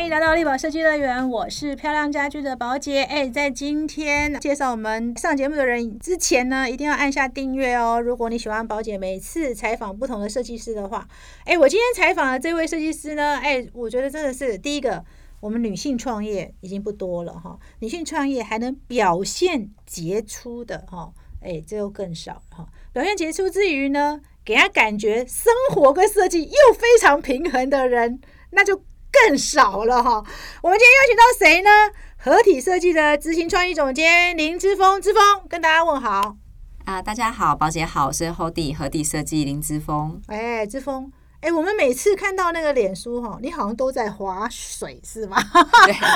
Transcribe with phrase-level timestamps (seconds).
[0.00, 3.02] 欢迎来到丽宝设计乐园，我是漂亮家居的宝姐。
[3.02, 8.00] 哎，在今天介绍我们上节目的人之前呢，一定要按下订阅哦。
[8.00, 11.06] 如果你喜欢宝姐每次采访不同的设计师的话，
[11.44, 15.04] 哎，我今天采访的这位设计师呢，哎，我觉得真的是第一个，
[15.38, 22.66] 我们女性创业已经不多了哈，女性创业还能表现杰出的哈，哎，这又更少哈。
[22.94, 28.18] 表现杰出之余呢，给人感觉生活跟设计又非常平衡的人，
[28.52, 28.82] 那就。
[29.12, 30.24] 更少了哈，
[30.62, 31.70] 我们今天邀请到谁呢？
[32.16, 36.36] 合体设计的执行创意总监林之峰，之峰跟大家问好
[36.84, 37.00] 啊！
[37.00, 40.20] 大家好，宝姐好，我是合体合体设计林之峰。
[40.26, 41.10] 哎，之峰，
[41.40, 45.36] 哎，我们每次看到那个脸书哈，你好像都在划水是吗？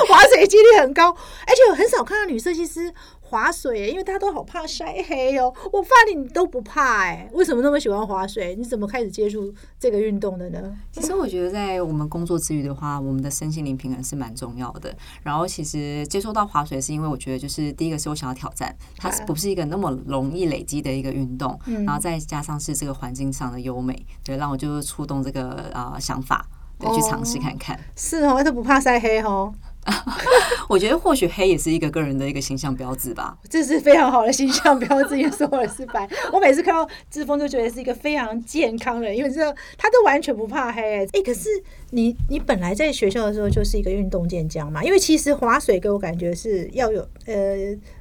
[0.07, 2.93] 划水几率很高，而且我很少看到女设计师。
[3.27, 5.51] 划水，因为大家都好怕晒黑哦。
[5.73, 8.55] 我发现你都不怕哎，为什么那么喜欢划水？
[8.55, 10.77] 你怎么开始接触这个运动的呢？
[10.91, 14.95] 其实我觉得，在我们工作之余的话，我们的身心灵平衡是蛮重要的。
[15.23, 21.59] 然后，其实接触到划水，是因为我觉得，就是第一个是我想要挑战，它是不是一个那么容易累积的一个运动？
[21.85, 27.79] 然后再加上是这个环境上的优美，对，让我就触动这个呃想法，对，去尝试看看。
[27.95, 29.53] 是哦，都不怕晒黑哦。
[30.67, 35.17] 我觉得或许黑也是一个个人的一个形象标志吧， 这是非常好的形象标志。
[35.17, 39.41] 也说我是白，我每次看到志峰就觉得是一个非常健康的人，因为这
[39.77, 41.05] 他都完全不怕黑。
[41.13, 41.49] 哎，可是
[41.91, 47.55] 你你本来在学校的时候就是一个运动健将嘛，因为其实划水给我感觉是要有呃，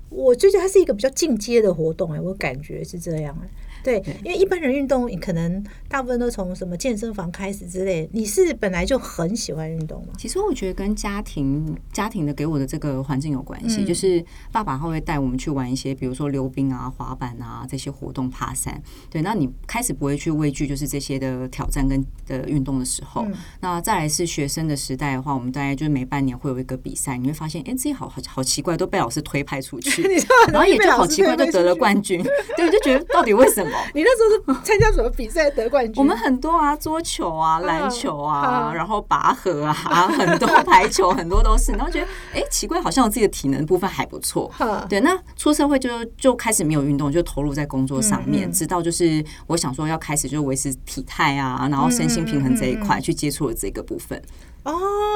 [0.09, 3.37] 我觉得它是一个比较进阶的活动哎，我感觉是这样。
[3.85, 8.09] 对，因为一般人运动可能大部分都从什么健身房开始之类。
[8.13, 10.15] 你是本来就很喜欢运动吗？
[10.17, 13.85] 其实我觉得跟家庭家庭的给我的这个环境有关系。
[13.85, 18.83] 就是爸爸他会带我们去玩一些，比如说溜冰啊、滑板啊这些活动、爬山。
[19.11, 23.27] 对，那你开始不会去畏惧，就是这些的挑战跟的运动的时候。
[23.61, 30.03] 那再来是学生的时代的话，我们大概就是每半年会有一个比赛，你会发现，哎，自己好好好奇怪，都被老师推派出去，
[30.51, 32.23] 然后也就好奇怪，就得了冠军。
[32.57, 33.74] 对，就觉得到底为什么？
[33.95, 35.95] 你那时候是参加什么比赛得冠军？
[36.03, 39.73] 我们很多啊，桌球啊、篮球啊，然后拔河啊，
[40.19, 41.73] 很多排球，很多都是。
[41.73, 44.51] 然后觉得，哎，奇怪，好像我自己的体能部分还不错。
[44.89, 54.21] 对，那出社会就就开始没有运动，就投入在工作上面，直到就是我想说要开始就维持体态啊，然后身心平衡这一块去接触了这个部分。
[54.65, 54.73] 哦，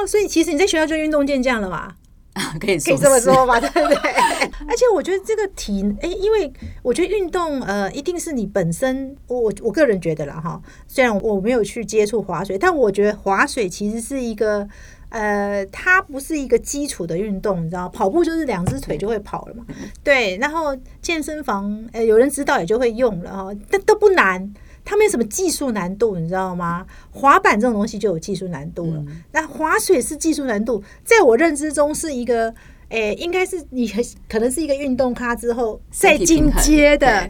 [0.07, 1.93] 所以其实你在学校就运动健将了嘛？
[2.59, 3.95] 可以可以这么说吧， 对不对？
[4.67, 6.51] 而且我觉得这个体，哎，因为
[6.81, 10.61] 我觉得运动，呃，一定是你本身，我我个人觉得啦哈。
[10.87, 14.67] 虽然我没有去接触滑水，但我觉得滑水其实是一个，
[15.09, 19.65] 呃，它不是一个基础的运动，你知道，跑步就是两只腿就会跑了嘛。
[20.03, 24.53] 对，然后健身房，呃，有人指导也就会用了哈，但都不难。
[24.85, 26.85] 它没有什么技术难度，你知道吗？
[27.11, 29.03] 滑板这种东西就有技术难度了。
[29.31, 32.53] 那滑水是技术难度，在我认知中是一个，
[32.89, 33.87] 诶，应该是你
[34.27, 37.29] 可能是一个运动咖之后再进阶的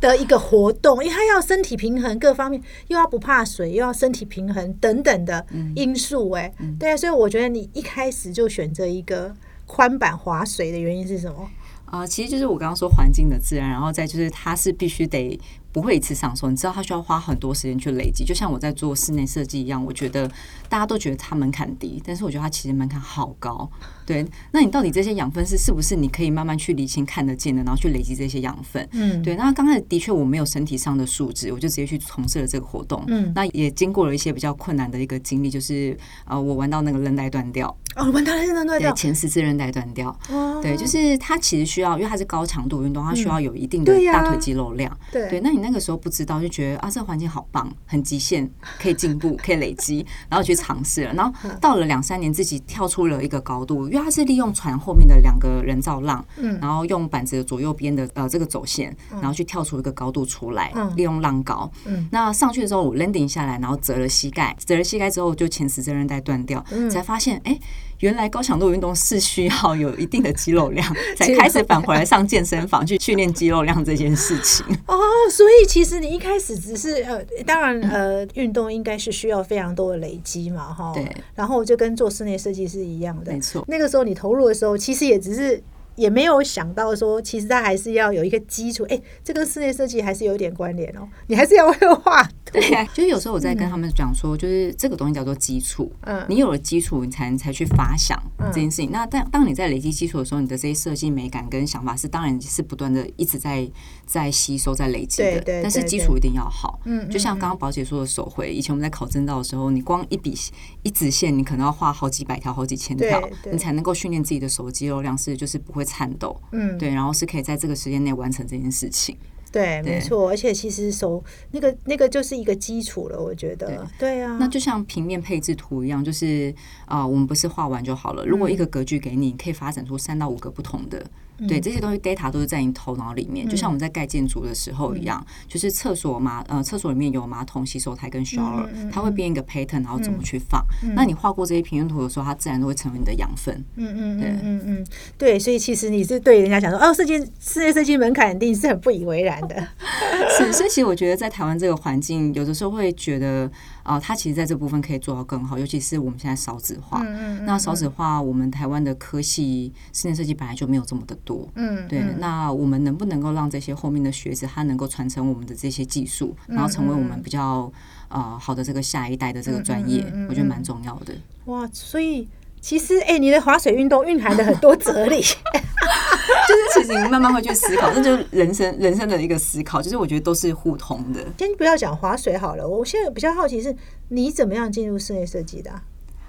[0.00, 5.46] 的一个活动，因为它要身体平衡各方面，又要不怕水，又要身体平衡等等的
[5.76, 6.30] 因素。
[6.32, 9.32] 哎，对啊，所以我觉得你一开始就选择一个
[9.66, 11.48] 宽板滑水的原因是什么？
[11.86, 15.38] 啊，其实就是我刚刚说环境的自然，然后再就是它是必须得。
[15.74, 19.84] 不会一次上手，你知道它需要花很多时间去累积，就像我在做室内设计一样。
[19.84, 20.30] 我觉得
[20.68, 23.68] 大家都觉得它门槛低，但是我觉得它其实门槛好高。
[24.06, 28.86] 对，那你到底这些养分是是不是你可以慢慢去理清看得见的，然后去累积这些养分？
[28.92, 29.34] 嗯，对。
[29.36, 33.02] 那刚开始的确我没有身体上的素质，我就直接去从事了这个活动。
[33.08, 37.74] 嗯，那也经过了一些比较困难的一个经历，就是呃，我玩到那个韧带断掉。
[37.96, 40.10] 哦，玩到韧带断掉，前十字韧带断掉。
[40.28, 44.94] 哦，对，就是它其实需要，因为它是高强度运动，它需要有一定的大腿肌肉量。
[45.12, 48.50] 对，对，那你那个时候不知道，就觉得啊，这个环境好棒，很极限，
[48.80, 51.14] 可以进步，可以累积，然后去尝试了。
[51.14, 61.70] 然后到了两三年，自己跳出了一个高度，因为它是利用船后面的两个人造浪，嗯，然后用板子的左右边的呃这个走线，然后去跳出一个高度出来，利用浪高。
[61.84, 67.56] 嗯，那上去的时候我 landing 下来，然后折了膝盖，折了膝盖之后就前十字韧带断掉，才发现哎。
[68.04, 70.86] 原来高强度运动是需要有一定的肌肉量，
[71.16, 74.66] 才开始返回来上健身房去 训练肌肉量这件事情。
[74.86, 80.92] 哦，所以其实你一开始只是呃，当然呃，运动应该是需要非常多的累积嘛，哈。
[80.94, 81.10] 对。
[81.34, 83.64] 然后就跟做室内设计是一样的，没错。
[83.66, 85.62] 那个时候你投入的时候，其实也只是
[85.96, 88.84] 也没有想到说，其实它还是要有一个基础。
[88.88, 91.08] 哎，这跟室内设计还是有点关联哦。
[91.26, 92.30] 你还是要会画图。
[92.52, 95.92] 对，就是有时候我在跟他们讲说，就是这个东西叫做基础。
[96.02, 98.90] 嗯，你有了基础，你才能才去发想这件事情。
[98.90, 103.68] 那但当你在累积基础的时候，你的这些设计美感跟想法是当然是不断的一直在
[104.06, 105.40] 在吸收、在累积的。
[105.40, 106.80] 对，但是基础一定要好。
[106.84, 110.36] 嗯，就像刚刚宝姐说的手绘，以前我们在考证照的时候，你光一笔
[110.84, 116.40] 一直线，你可能要画好几百条、好几千条，你才能够训练自己的手肌肉量是就是不会颤抖。
[116.52, 119.16] 嗯，对，然后是可以在这个时间内完成这件事情。
[119.50, 121.22] 对，没错，而且其实手
[121.52, 123.86] 那个那个就是一个基础了，我觉得。
[123.98, 124.36] 对啊。
[124.38, 126.52] 那就像平面配置图一样，就是
[126.86, 128.26] 啊，我们不是画完就好了。
[128.26, 131.04] 如果一个格局给你，可以发展出三到五个不同的。
[131.48, 140.64] 对这些东西，data 都是在你头脑里面，就像我们在盖建筑的时候一样，就是厕所马呃，厕所里面有马桶、洗手台跟 shower，它会编一个 pattern，然后怎么去放。
[140.94, 143.54] 那你画过这些平面图的时候，它自然都会成为你的养分。
[143.76, 144.86] 嗯嗯嗯嗯嗯，
[145.18, 149.56] 对，所以其实你是对人家讲说，哦，设计室内设计门槛一定是很不以为然的。
[150.38, 153.50] 是，所以其实我觉得在台湾这个环境，有的时候会觉得。
[153.84, 157.00] 啊，它其实在这部分可以做到更好，尤其是我们现在少子化。
[157.44, 161.48] 那少子化，我们台湾的科系室内设计本来就没有这么的多。
[161.54, 162.02] 嗯，对。
[162.18, 167.70] 那我们能不能够让这些后面的学子，他能够传承我们的这些技术，然后成为我们比较
[168.08, 171.14] 呃好的这个下一代的这个专业，我觉得蛮重要的。
[171.44, 172.26] 哇，所以。
[172.64, 179.82] 其实，哎，你的划水运动蕴含了很多哲理， 就是其实你慢慢会去思考，这就是人生人生的一个思考。
[179.82, 181.20] 就是我觉得都是互通的。
[181.38, 183.76] 先不要讲划水好了，我现在比较好奇是，
[184.08, 185.70] 你怎么样进入室内设计的？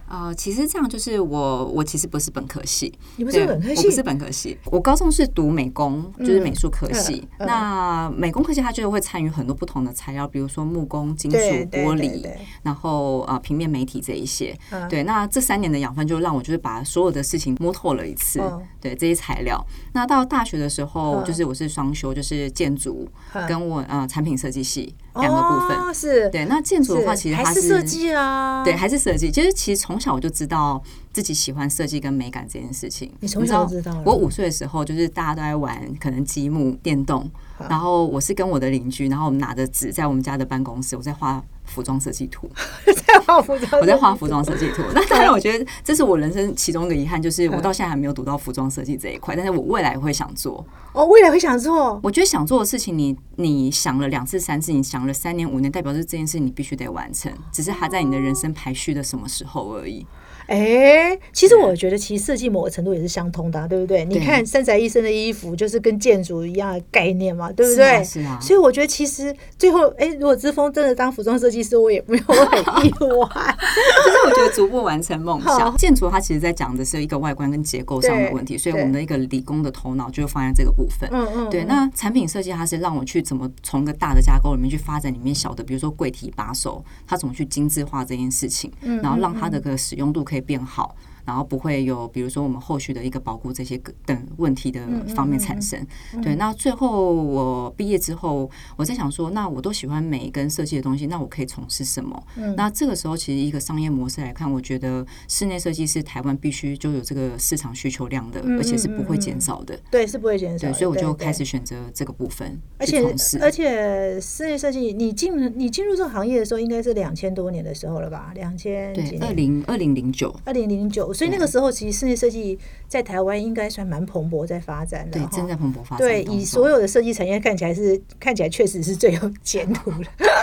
[0.07, 4.57] 呃，其实这样就是我，我其实不是本科系，你不是本科系，我不是本科系。
[4.65, 7.27] 我高中是读美工，就是美术科系。
[7.39, 12.29] 那美工科系它就会参与很多不同的材料，比如说木工、金属、玻璃，
[12.63, 14.57] 然后呃平面媒体这一些。
[14.89, 18.39] 对，那这三年的养分就让我就是把所有的事情摸透了一次。
[18.85, 19.59] 对这些材料，
[19.93, 23.09] 那到大学的时候，就是我是双修，就是建筑
[23.47, 25.91] 跟我呃产品设计系两个部分。
[25.91, 29.31] 是对，那建筑的话，其实还是设计啊，对，还是设计。
[29.31, 30.83] 其实其实从从小我就知道
[31.13, 33.09] 自己喜欢设计跟美感这件事情。
[33.21, 34.03] 你从小知道？
[34.05, 37.31] 我五岁的时候，就是大家都在玩可能积木、电动，
[37.69, 41.41] 然后我是跟我的邻居，然后我们拿着纸在我们家的办公室，我在画。
[41.65, 42.49] 服装设计图，
[42.85, 44.83] 在画服装，我在画服装设计图。
[44.93, 49.35] 那当然，我觉得这是我人生其中一个遗憾，就是我到现在还没有读到服装设计这一块。
[49.35, 50.65] 但是我未来会想做。
[50.93, 51.99] 哦，未来会想做。
[52.01, 60.05] 我觉得想做的事情，你你想了两次、三次，你想了三年、五年，代表是这件事你必须得完成，只是还在你的人生排序的什么时候而已。
[60.47, 64.05] 哎，其实我觉得，其实设计某个程度也是相通的，对不对？
[64.05, 68.03] 你看三宅一生的衣服，就是跟建筑一样的概念嘛，对不对？
[68.03, 68.37] 是啊。
[68.39, 73.55] 所以我觉得，其实最后，哎，如果之峰真的当服装设计师，我也没有很意外。
[74.05, 75.75] 就是我觉得逐步完成梦想。
[75.77, 81.09] 建筑它其实在讲的是一个外观跟结构上的问题，所以我们的一个理工的头脑就放在这个部分。
[81.11, 81.49] 嗯嗯。
[81.49, 88.71] 对，那产品设计它是让我去怎么从个大的架构里面去发展里面小的，比如说柜体把手，它怎么去精致化这件事情，
[89.01, 90.34] 然后让它的个使用度可以。
[90.35, 90.97] 会变好。
[91.25, 94.81] 然后不会有，比如说我们后续的一个保护这些等问题的
[95.15, 95.79] 方面产生。
[96.21, 102.23] 对，那最后我毕业之后，我在想说，那我都喜欢美跟设计的东西，那我可以从事什么？
[102.55, 109.75] 那这个时候，其实一个商业模式来看，我觉得室内设计是台湾必须就有这个市场需求量的，而且是不会减少的。
[109.89, 110.67] 对，是不会减少。
[110.67, 112.59] 对，所以我就开始选择这个部分。
[112.77, 113.03] 而且
[113.41, 118.31] 而且室内设计，你进你进入这个行业的时候，应该是两千多年的时候了吧？
[118.35, 121.14] 两千对，二零二零零九，二零零九。
[121.15, 122.57] 所以那个时候，其实室内设计
[122.87, 125.99] 在台湾应该算蛮蓬勃在发展的，对，正在蓬勃发展。
[125.99, 130.05] 对，以所有的设计产业看起来是看起来确实是最有前途的。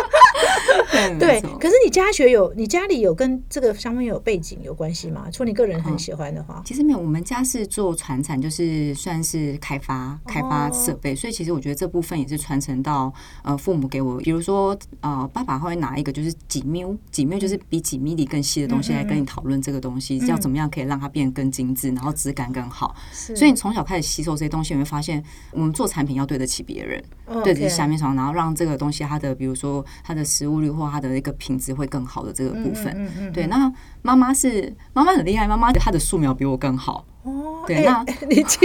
[1.18, 5.28] 对，可是你家学有，你家里有跟这个相关有背景有关系吗？
[5.32, 6.98] 除你个人很喜欢的话，其实没有。
[6.98, 14.18] 我们家是做传产，就是算是开发开发设备，所以其实我觉得这部分也是传承到呃父母给我。
[14.18, 22.94] 比如说呃，爸爸会拿一个就是几缪几缪，就是比几米里更细的东西来跟你讨论这个东西要怎么样可以让它变得更精致，然后质感更好。
[23.12, 27.02] 所以你从小开始吸收这些东西，你会发现我们做产品要对得起别人，
[27.42, 33.46] 对得起下面床，然后让这个东西它的比如说它的食物率或它的一个品质会更好的这个部分，对。
[33.46, 37.64] 那妈妈是妈妈很厉害，妈妈她的素描比我更好哦。
[37.66, 38.58] 对，那你基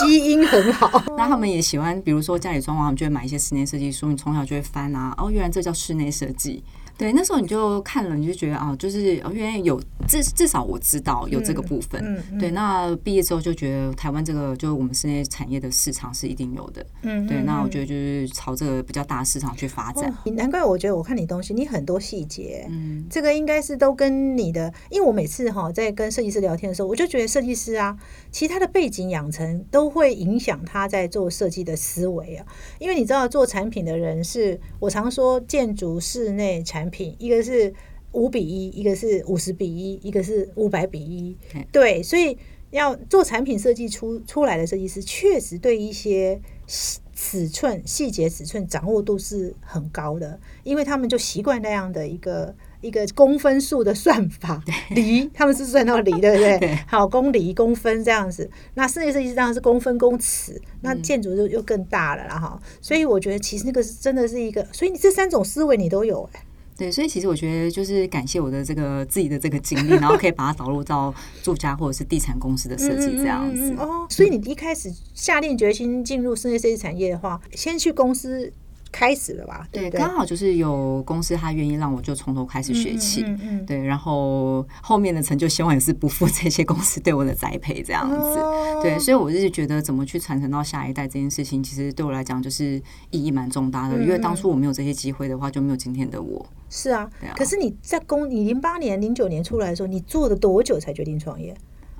[0.00, 0.90] 基因很好。
[1.16, 5.14] 那他们也喜欢，比如说家里装潢，就会买一些室内设计书，你从小就会翻啊。
[5.16, 6.64] 哦，原来这叫室内设计。
[6.98, 12.02] 对，那时候你就看了，你就觉得啊，就是哦原来有至至少我知道有这个部分。
[12.04, 16.84] 嗯嗯对，那毕业之后就觉得台湾这个就是我们室内产业的市场是一定有的。
[17.02, 17.70] 嗯对，那我。
[17.76, 20.10] 觉得就是朝这个比较大的市场去发展。
[20.10, 27.94] 哦难怪我觉得我看你东西，你很多细节，嗯，这个应该是都跟你的，因为我每次哈在跟设计师聊天的时候，我就觉得设计师啊，
[28.30, 32.46] 其他的背景养成都会影响他在做设计的思维啊。
[32.78, 37.72] 因为你知道做产品的人是，我常说建筑室内产品，一个是
[38.12, 41.36] 五比一，一个是五十比一，一个是五百比一
[41.72, 42.36] 对，所以
[42.70, 56.58] 要做产品设计出出来的设计师，确实对一些细尺寸、细节尺寸掌握度是很高的，因为他们就习惯那样的一个一个公分数的算法，厘他们是算到厘，对不对？
[56.58, 58.50] 对好，公厘、公分这样子。
[58.74, 62.60] 那室内设计师当然是公分、公尺，那嗯建筑就又更大了啦哈。
[62.82, 66.44] 所以我觉得其实那个是真的是一个，所以你这三种思维你都有哎、
[66.76, 73.76] 对，所以其实我觉得就是感谢我的这个自己的这个经历，然后可以把它导入到住家或者是地产公司的设计这样子嗯嗯嗯。
[73.76, 78.52] 嗯哦，所以你一开始下定决心进入室内设计产业的话，先去公司
[78.96, 79.68] 开始了吧？
[79.70, 79.90] 对？
[79.90, 83.22] 刚好就是有公司他愿意让我就从头开始学起。
[83.24, 88.16] 嗯嗯嗯对，然后后面的成就希望也是不负这些公司对我的栽培这样子。
[88.16, 93.98] 哦对，所以我就是觉得怎么去传承到下一代这件事情，其实对我来讲就是意义蛮重大的。
[93.98, 96.46] 嗯因为当初我没有这些机会的话，就没有今天的我。
[96.70, 101.54] 是啊啊，可是你在公，你零八年、零九年出来的时候，你做了多久才决定创业？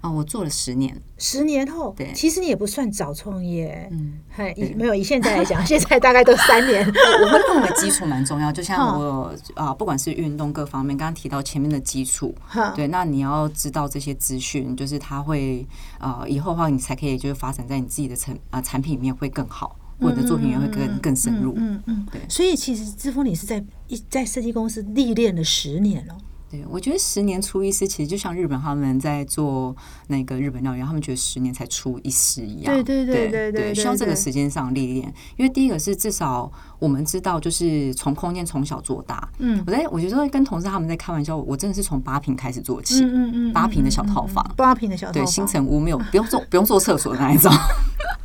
[0.06, 2.12] 啊、我做了十年，十年后，对。
[2.14, 8.52] 其实你也不算早创业，嗯，嗨，以没有以现在来讲， 现在大概都三年， 我会认为基础蛮重要。
[8.52, 15.66] 就像嗯我啊、不管是运动各方面，刚刚提到前面的基础，哈，对，那你要知道这些资讯，就是它会
[15.98, 21.54] 呃，以后的话你才可以就是发展在你自己的产啊、产品里面会更好，或者你的作品也会更更深入。
[21.56, 22.20] 嗯嗯对。
[22.28, 26.16] 所以其实志峰你是在一在设计公司历练了十年了，
[26.48, 29.74] 对，我觉得十年出一师，其实就像日本他们在做
[30.06, 32.72] 那个日本料理，他们觉得十年才出一师一样。
[32.72, 35.12] 对对对对对对对需要这个对时间上历练。
[35.36, 36.48] 因为第一个是至少
[36.78, 39.28] 我们知道，就是从空间从小做大。
[39.38, 44.48] 嗯我在我觉得跟同事他们在开玩笑，我真的是从八平开始做起，嗯嗯嗯，八平的小套房。
[44.56, 47.52] 八平的小套对，房，新城屋没有不用做不用做厕所的那一种。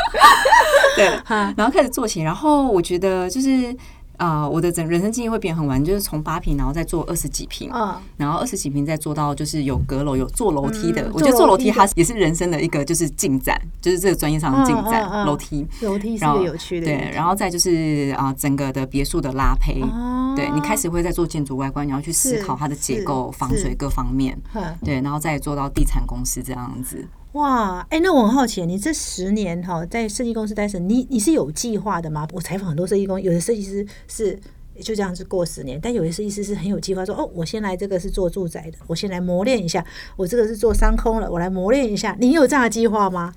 [0.96, 3.76] 对，哈，然后开始做起，然后我觉得就是。
[4.22, 11.02] 啊、我的整人生经验会变很完，就是从八平，然后再做二十几平，啊，然后二十几平再做到就是有阁楼、有坐楼梯的。
[11.08, 15.66] 嗯我觉得坐楼梯它也是人生的一个就是进展，就是这个专业上的进展，嗯嗯嗯楼梯。
[15.82, 19.82] 楼梯是有趣的，对，然后再就是啊、整个的别墅的拉胚。
[19.82, 24.38] 哦，对你开始会在做建筑外观，你要去思考它的结构、防水各方面。
[24.86, 27.08] 对，然后再做到地产公司这样子。
[27.34, 32.28] 哇，哎、那我很好奇，你这十年哈在设计公司待着，你你是有计划的吗？
[32.34, 34.38] 我采访很多设计公，有的设计师是
[34.82, 39.86] 就这样子过十年，但有的设计师是很有计划，说哦，我先来这个是做住宅的，我先来磨练一下，
[40.18, 42.18] 我这个是做商空了，我来磨练一下。
[42.20, 43.34] 你有这样的计划吗？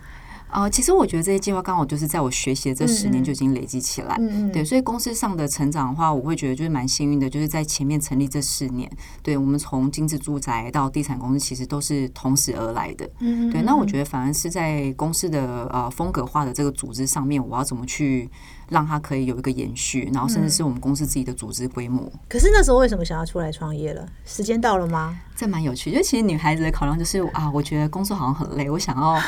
[0.55, 4.17] 呃，其实我觉得这些计划刚好就是在我学习的这十年就已经累积起来。
[4.21, 8.89] 嗯嗯对，所以公司上的成长的话，我会觉得就是蛮幸运的，就是在前面成立这四年，
[9.21, 13.11] 对我们从精致住宅到地产公司，其实都是同时而来的。
[13.19, 18.31] 嗯对，那我觉得反而是在公司的呃风格化的这个组织上面，我要怎么去
[18.69, 24.07] 让它可以有一个延续，然后甚至是我们公司自己的组织规模，可是那时候为什么想要出来创业了？
[24.25, 25.19] 时间到了吗？
[25.37, 25.91] 这蛮有趣。
[25.91, 29.21] 就其实女孩子的考量就是啊，我觉得工作好像很累，我想要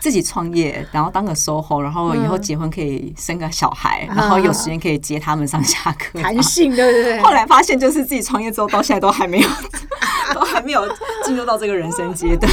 [0.00, 6.20] 自己创业，然后当个 SOHO，然后以后嗯结婚可以生个小孩，然后有时间可以接他们上下课。
[6.20, 7.18] 弹性对不对？
[7.20, 9.48] 后来发现，就是自己创业之后，到现在都还没有，
[10.34, 10.86] 都还没有
[11.24, 12.52] 进入到这个人生阶段。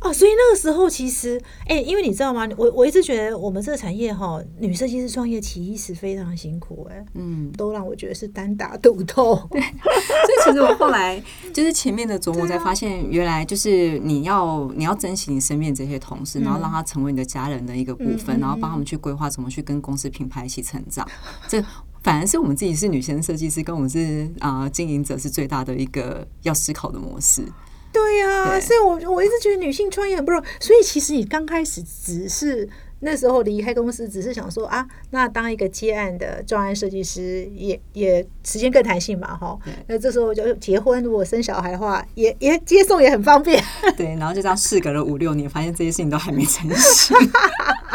[0.00, 2.46] 哦，所以那个时候其实，哎、因为你知道吗？
[2.56, 9.36] 我我一直觉得我们这个产业哈，女设计师创业其实非常辛苦、哎，嗯，都让我觉得是单打独斗。
[9.50, 11.22] 对所以其实我后来
[11.52, 21.08] 就是前面的琢磨，才发现原来就是你要你要珍惜你身边这些同事，然后让他成为你的家人的一个部分，然后帮他们去规划怎么去跟公司品牌一起成长。
[21.48, 21.64] 这
[22.02, 27.42] 反而是我们自己是女生设计师，跟我们是啊、呃经营者是最大的一个要思考的模式。
[27.92, 30.44] 对呀、对所以我我一直觉得女性创业很不容易。
[30.60, 32.68] 所以其实你刚开始只是
[33.00, 39.58] 那时候离开公司，只是想说啊，那当一个接案的专案设计师也也时间更弹性嘛，哈。
[39.86, 43.62] 那这时候就结婚，如果生小孩的话，也也接送也很方便。
[43.96, 47.16] 对，然后就这样事隔了五六年，发现这些事情都还没成型。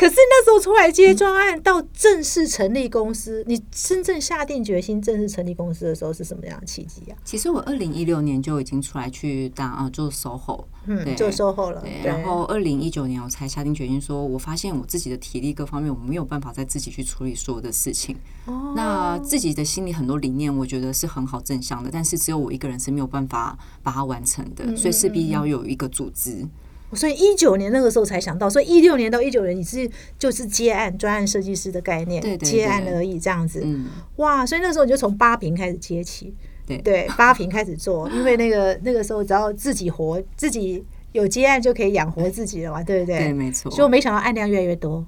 [0.00, 7.18] 可是那时候出来接专案，到正式成立公司，你真正下定决心正式成立公司的时候是什么样的契机啊？
[7.22, 18.16] 其实我二零一六年就已经出来去当啊做 SOHO，嗯，对做售后了，然后二零一九年我才下定决心说，我发现我自己的体力各方面我没有办法再自己去处理所有的事情。
[18.46, 26.48] 哦那自己的心里很多理念，我觉得是很好正向的，但是只有我一个人是没有办法把它完成嗯的，所以势必要有一个组织。
[26.92, 33.60] 所以一九年那个时候才想到，所以一六年到一九年你是就是接案专案设计师的概念，接案而已这样子。
[33.64, 36.34] 嗯，哇，所以那时候你就从八平开始接起，
[36.66, 43.18] 对对，八平开始做，因为那个那个时候只要自己活，自己有接案就可以养活自己了嘛，对不对？
[43.18, 43.70] 对，没错。
[43.70, 45.04] 所以我没想到案量越来越多。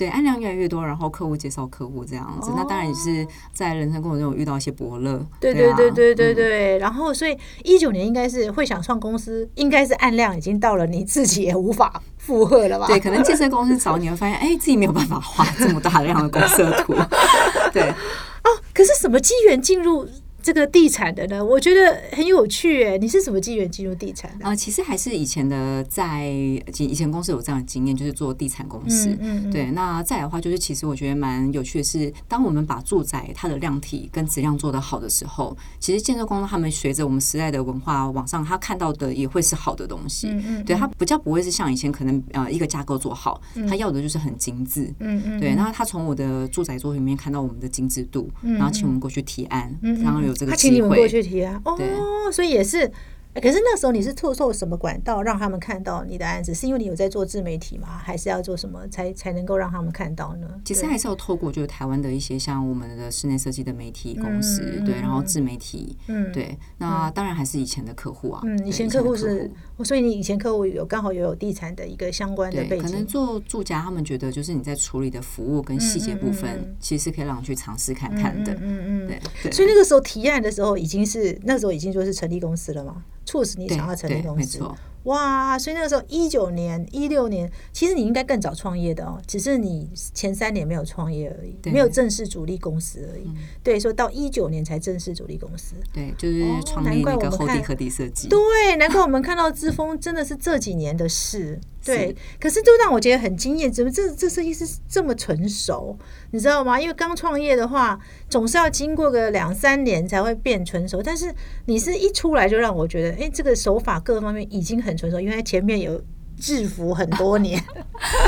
[0.00, 5.12] 对，案量越来越多，然后客户介绍客户这样子，那当然也是在人生过程中有遇到一些伯乐。
[5.12, 12.86] 哦对对啊对对对对然后所以一九年应该是会想创公司，应该是案量已经到了你自己也无法负荷了吧？
[12.86, 16.94] 对，可能建设公司找你会发现，哎，自己没有办法画这么大量的公社图。
[17.70, 20.08] 对，哦，可是什么机缘进入
[20.42, 21.44] 这个地产的呢？
[21.44, 24.44] 我觉得很有趣诶，你是什么机缘进入地产的？
[24.44, 29.10] 呃，其实还是以前的在以前公司有这样的经验，就是做地产公司。
[29.10, 40.28] 嗯嗯嗯对，那再来的话，就是其实我觉得蛮有趣的是，当我们把住宅它的量体跟质量做得好的时候，其实建设公司他们随着我们时代的文化往上，他看到的也会是好的东西。
[40.28, 44.92] 嗯嗯对，他比较不会是像以前可能呃一个架构做好，他要的就是很精致。
[45.00, 50.72] 嗯嗯，对，那他从我的住宅作品里面看到我们的精致度，然后请我们过去提案，然后有这个嗯他请。
[50.74, 52.90] 你们过去提啊哦，所以也是。
[53.34, 56.52] 可是那时候你是透过什么管道让他们看到你的案子？
[56.54, 57.88] 是因为你有在做自媒体吗？
[58.02, 60.48] 还是要做什么才才能够让他们看到呢？
[60.64, 79.52] 其实还是要透过就是台湾的一些像我们的室内设计的媒体公司，嗯对，然后自媒体，嗯对，那当然还是以前的客户啊，嗯，以前客户是，哦所以你以前客户有刚好也有地产的一个相关的背景可能，做住家，他们觉得就是你在处理的服务跟细节部分，其实是可以让你去尝试看看的，嗯嗯嗯对对。
[79.52, 84.58] 所以那个时候提案的时候，已经是那时候已经就是成立公司了嘛，促使你想要成立对公司。
[85.04, 93.30] 哇，所以那个时候一九年、一六年，其实你应该更早创业的哦，只是你前三年没有创业而已，没有正式主力公司而已。
[93.62, 95.74] 对，所以到一九年才正式主力公司。
[95.92, 96.40] 对，就是
[96.82, 101.58] 难立那个后地怪我们看和地设计，对，难怪我们看到之风真的是这几年的事。
[101.82, 105.96] 对，可是都让我觉得很惊艳，怎么这这设计师这么成熟？
[106.30, 106.78] 你知道吗？
[106.78, 111.02] 因为刚创业的话，总是要经过个两三年才会变成熟。
[111.02, 116.02] 但是你是一出来就让我觉得，哎、这个手法各方面已经很很成熟，因为前面有
[116.40, 117.62] 制服很多年。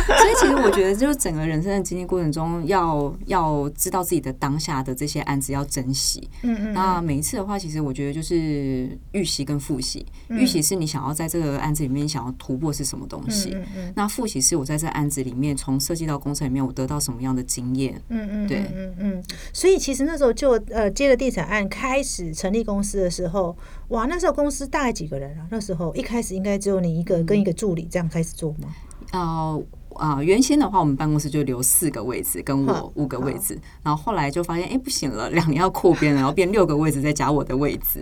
[0.06, 6.28] 所以其实我觉得，就是整个人生的经历过程中，要要知道自己的当下的这些案子要珍惜。
[6.42, 10.04] 嗯嗯那每一次的话，其实我觉得就是预习跟复习。
[10.28, 18.00] 嗯预习是你想要在这个案子里面想要突破是什么东西，嗯嗯那复习是我在这案子里面从设计到工程里面我得到什么样的经验。
[18.08, 19.24] 嗯嗯，对嗯嗯嗯。
[19.52, 23.56] 所以其实那时候就呃接了地产案，开始成立公司的时候，
[23.88, 25.46] 哇，那时候公司大概几个人啊？
[25.50, 28.74] 那时候一开始应该只有你一个跟一个助理这样开始做吗？
[29.12, 29.62] 呃
[29.94, 33.58] 啊、原先的话，我们办公室就留四个位置，跟我五个位置。
[33.82, 38.00] 然后后来就发现，哎、不行了，两年要扩编了，然后变六个位置，再加我的位置。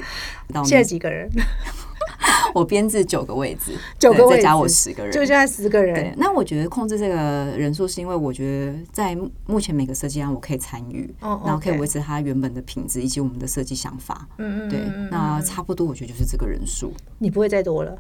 [0.53, 1.29] 到现在几个人？
[2.55, 7.15] 我编制九个位置， 九个位置，再加我十个人，就现在十个对人。，那我觉得控制这个
[7.57, 14.29] 人数，是因为我觉得在目前每个设计案我可以参与，哦然后可以维持它原本的品质以及我们的设计想法。
[14.39, 16.93] 嗯嗯嗯嗯，那差不多我觉得就是这个人数。
[17.19, 17.99] 你不会再多了。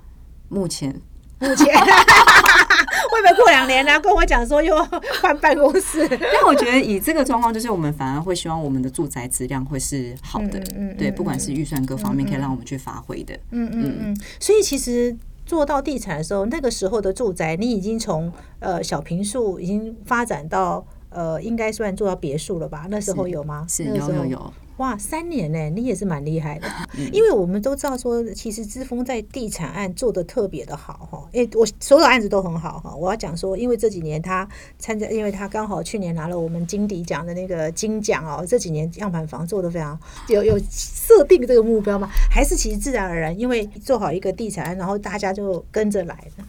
[0.48, 1.00] 目前
[1.40, 1.66] 目前
[3.10, 4.76] 会不会过两年呢、跟我讲说又
[5.20, 6.06] 换办公室？
[6.08, 13.34] 但我觉得以这个状况，就是我们反而会希望我们的住宅质量会是好的，嗯嗯嗯对，嗯不管是预算各方面，可以让我们去发挥的。
[13.50, 14.20] 嗯嗯嗯。
[14.38, 22.86] 所以其实做到地产的时候，那个时候的住宅，你已经从呃小平数已经发展到呃，应该算做到别墅了吧？
[22.90, 23.66] 那时候有吗？
[23.68, 26.66] 是有有有，哇，三年呢，你也是蛮厉害的。
[27.12, 31.28] 因为我们都知道说，其实知峰在地产案做的特别的好哈。
[31.32, 32.94] 诶，我所有案子都很好哈。
[32.96, 42.08] 我要讲说，因为这几年他参加，因为他刚好去年拿了我们金迪奖的那个金奖哦，这几年样板房做的非常有有设定这个目标吗？
[42.30, 46.42] 还是其实自然而然，因为做好一个地产案，然后大家就跟着来的。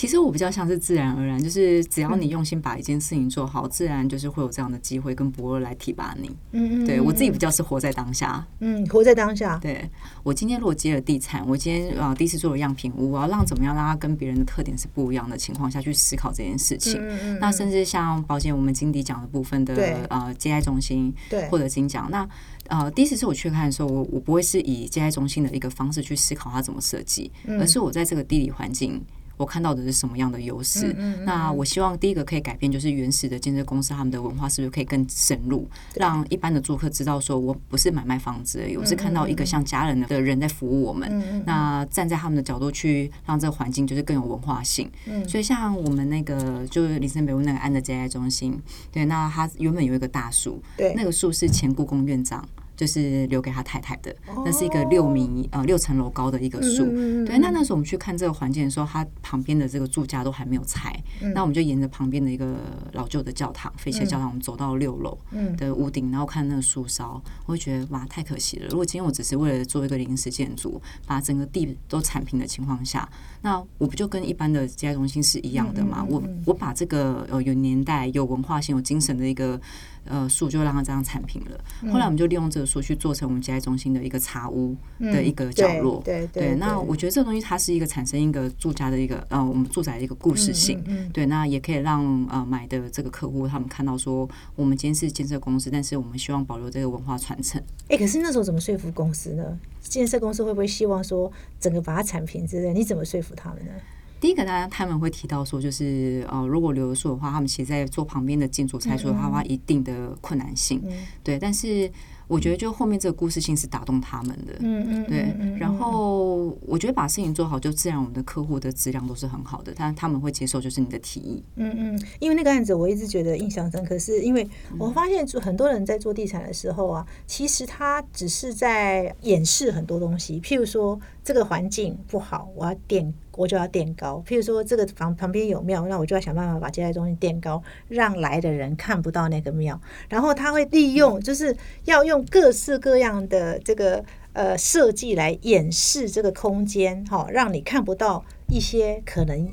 [0.00, 6.30] 其实我比较像是自然而然，就是只要你用心把一件事情做好，自然就是会有这样的机会跟伯乐来提拔你。
[6.52, 8.42] 嗯嗯，对我自己比较是活在当下。
[8.60, 9.58] 嗯，活在当下。
[9.58, 9.86] 对
[10.22, 16.98] 我今天如果接了地产，我今天啊第一次做了样品屋，我要让怎么样让它跟别人的特点是不一样的情况下去思考这件事情。
[16.98, 19.74] 嗯嗯那甚至像保险我们金迪讲的部分的
[20.08, 22.26] 呃接待中心对或者金奖，那
[22.68, 28.98] 呃第一次是我去看的时候，我我不会是以接待中心的一个方式去思考它怎么设计，嗯而是我在这个地理环境。
[29.40, 30.94] 我看到的是什么样的优势。
[30.98, 41.42] 嗯那我希望第一个可以改变，就是原始的建设公司他们的文化是不是可以更深入，让一般的住客知道说，我不是买卖房子而已，我是看到一个像家人的人在服务我们。
[41.46, 44.90] 那站在他们的角度去让这个环境就是更有文化性。
[45.26, 48.60] 所以像我们那个就是林森北路那个安德接待中心，
[48.92, 52.46] 对，那它原本有一个大树，对那个树是前故宫院长。
[52.80, 56.86] 就是留给他太太的，那是一个六米呃六层楼高的一个树。
[57.26, 60.98] 对，那那时候我们去看这个环境的时候，它旁边的这个住家都还没有拆，
[61.34, 62.56] 那我们就沿着旁边的一个
[62.94, 65.18] 老旧的教堂，废弃的教堂，我们走到六楼
[65.58, 68.68] 的屋顶，然后看那个树梢，我会觉得哇，太可惜了。
[68.70, 73.06] 如果今天我只是为了做一个临时建筑，把整个地都铲平的情况下，
[73.42, 76.02] 那我不就跟一般的接待中心是一样的吗？
[76.08, 79.60] 我我把这个呃有年代、有文化性、有精神的一个。
[80.04, 81.60] 呃，树就让它这样铲平了。
[81.92, 86.00] 后来我们就利用这个树去做成我们接待中心的一个茶屋的一个角落。
[86.04, 86.54] 对对。
[86.56, 90.82] 那我觉得这个东西它是一个产生一个住家的一个呃，我们住宅的一个故事性。
[91.12, 97.62] 对，那也可以让呃买的这个客户他们看到说，我们今天是建设公司，但是我们希望保留这个文化传承。
[97.88, 99.58] 哎，可是那时候怎么说服公司呢？
[99.82, 102.72] 建设公司会不会希望说整个把它铲平之类？
[102.72, 103.72] 你怎么说服他们呢？
[104.20, 110.82] 第一个，大家他们会提到说，就是呃，如果留宿的话，他们其实在做旁边的建筑拆除的话，一定的困难性。
[111.24, 111.90] 对，但是
[112.28, 114.52] 我觉得就后面这个故事性是打动他们的。
[114.60, 115.34] 嗯嗯，对。
[115.58, 121.42] 然后我觉得把事情做好，就自然我们的客户的质量都是很好的，但他们会接受就是你的提议。
[121.56, 124.46] 嗯嗯，因为那个案子我一直觉得印象深刻，是因为
[124.78, 133.12] 我发现很多人在做地产的时候啊，其实他只是在掩饰很多东西，譬如说这个环境不好，我要垫。
[133.36, 139.80] 我就要垫高，譬如说这个房旁边有庙，那我就要想办法把接待中心垫高，让来的人看不到那个庙。
[140.08, 149.48] 然后他会利用，就是要用各式各样的这个呃设计来掩饰这个空间，哈，让你看不到一些可能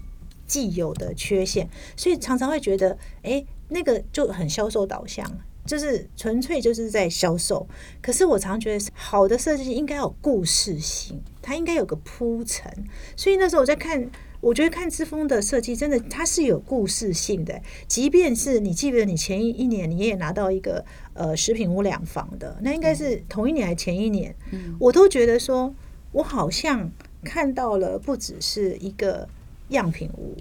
[0.45, 1.69] 既有的缺陷。
[1.95, 5.25] 所以常常会觉得，哎，那个就很销售导向。
[5.67, 7.67] 就是纯粹就是在销售，
[8.01, 12.71] 可是我常觉得好的设计应该有故事性，它应该有个铺陈。
[13.15, 17.61] 所以那时候我在看，我觉得看之峰的设计真的它是有故事性的。
[17.87, 24.33] 即便是你记得你前一一年你也拿到一个呃食品屋两房的，那应该是同一年还是前一年？
[24.79, 25.75] 我都觉得说，
[26.13, 26.89] 我好像
[27.23, 29.27] 看到了不只是一个
[29.69, 30.35] 样品屋，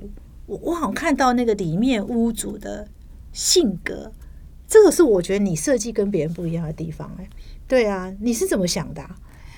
[0.47, 2.87] 我我好像看到那个里面屋主的
[3.33, 4.13] 性格。
[4.69, 7.29] 这个是我觉得你设计跟别人不一样的地方，哎，
[7.69, 9.05] 对啊，你是怎么想的？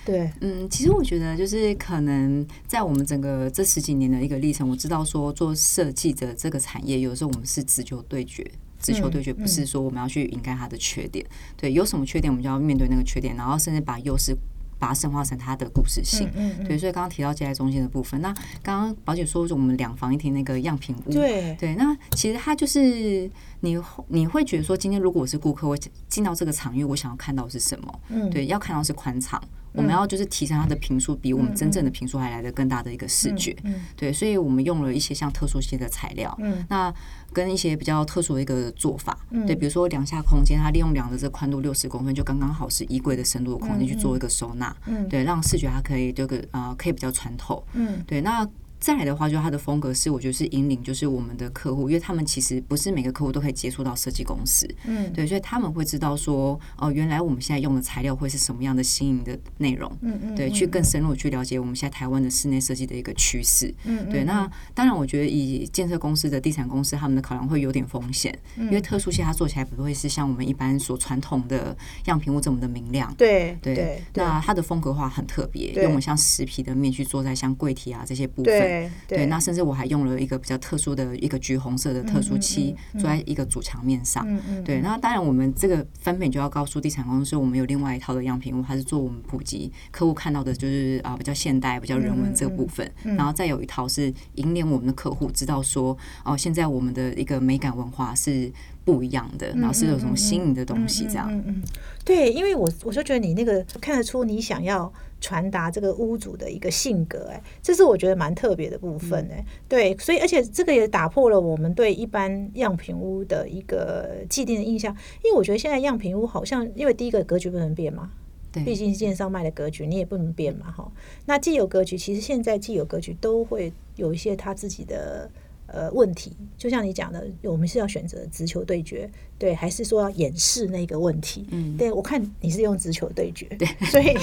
[0.04, 8.44] 对，嗯，其实我觉得就是可能在我们整个这十几年的一个历程，我知道说做设计的这个产业，有时候我们是只求对决，
[8.80, 11.24] 只求对决，不是说我们要去掩盖它的缺点。
[11.56, 14.34] 对，有什么缺点，我们就要面对那个缺点，然后甚至把优势。
[14.78, 16.30] 把它深化成它的故事性，
[16.66, 21.56] 对，所以刚刚提到接待中心的部分，那刚刚宝姐说我们两房一厅那个样品屋，对。
[21.58, 23.76] 对，那其实它就是你
[24.08, 25.76] 你会觉得说，今天如果我是顾客，我
[26.08, 28.00] 进到这个场域，我想要看到是什么？
[28.08, 29.42] 嗯，对，要看到是宽敞。
[29.74, 33.54] 我们要就是提升它的评述，比我们真正的评述还来的更大的一个视觉，
[33.94, 36.36] 对，所以我们用了一些像特殊性的材料，
[36.68, 36.92] 那
[37.32, 44.74] 跟一些比较特殊的一个做法，对，比如说两下空间，它利用量的这宽度六十公分，就刚刚好是衣柜的深度的空间去做一个收纳，
[45.08, 47.64] 对，让视觉它可以这个呃可以比较穿透，
[48.06, 48.48] 对，那。
[48.80, 64.24] 再来的话，就它的风格是，我觉得是引领，就是我们的客户，因为他们其实不是每个客户都可以接触到设计公司，嗯，对，所以他们会知道说，哦，原来我们现在用的材料会是什么样的新颖的内容，嗯嗯，对，去更深入去了解我们现在台湾的室内设计的一个趋势，嗯，对。
[64.24, 74.00] 那当然，我觉得以建设公司的地产公司，他们的考量会有点风险，因为特殊性它做起来不会是像我们一般所传统的样品屋这么的明亮，对对。
[74.14, 78.67] 那它的风格化很特别，用像石皮的面去做在像柜体啊这些部分。
[78.68, 84.26] 对对，那甚至我还用了一个比较特殊的一个橘红色的特殊漆，做在一个主墙面上。
[84.64, 92.90] 对，那当然我们这个分品就要告诉地产公司，我们有另外一套的样品屋，还是做我们普及客户看到的，就是啊比较现代、比较人文这个部分。
[93.02, 98.52] 然后再有一套是引领我们的客户知道说，哦，现在我们的一个美感文化是。
[98.84, 101.28] 不一样的，然后是有什么新颖的东西，这样。
[101.30, 101.62] 嗯嗯，
[102.04, 118.10] 对，因为我我就觉得你那个看得出你想要传达这个屋主的一个性格，哎，这是我觉得蛮特别的部分，哎，对，所以而且这个也打破了我们对一般样品屋的一个既定的印象，因为我觉得现在样品屋好像，因为第一个格局不能变嘛，
[118.50, 120.90] 对，毕竟是建商卖的格局，你也不能变嘛，哈。
[121.26, 125.30] 那既有格局，其实现在既有格局都会有一些他自己的。
[125.68, 131.46] 呃，问题就像你讲的，我们是要选择直球对决，对，还是说要掩饰那个问题？
[131.50, 134.16] 嗯，对我看你是用直球对决，对， 所以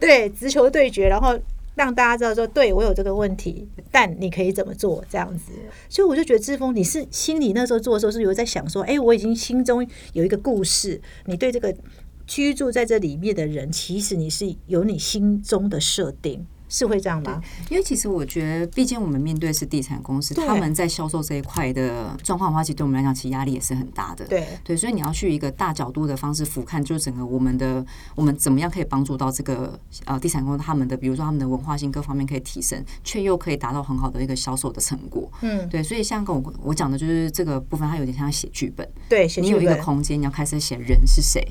[0.00, 1.38] 对直球对决，然后
[1.76, 5.52] 让大家知道说，对我有这个问题，但你可以怎么做这样子。
[5.88, 11.72] 所以我就觉得志峰，你是心里那时候做的时候是有在想说，哎，我已经心中有一个故事，你对这个
[12.26, 16.44] 居住在这里面的人，其实你是有你心中的设定。
[16.70, 17.38] 是会这样吗？
[17.68, 24.24] 因为其实我觉得，毕竟我们面对是地产公司，他们在销售这一块的状况的话，其实对我们来讲，其实压力也是很大的。
[24.24, 35.30] 对对，所以你要去一个大角度的方式俯瞰，就是整个我们的我们怎么样可以帮助到这个呃地产公司他们的，比如说他们的文化性各方面可以提升，却又可以达到很好的一个销售的成果。
[35.40, 38.88] 嗯，对，所以像跟我我讲的就是这个部分，它有点像写剧本。
[39.08, 41.42] 对，你有一个空间，你要开始写人是谁。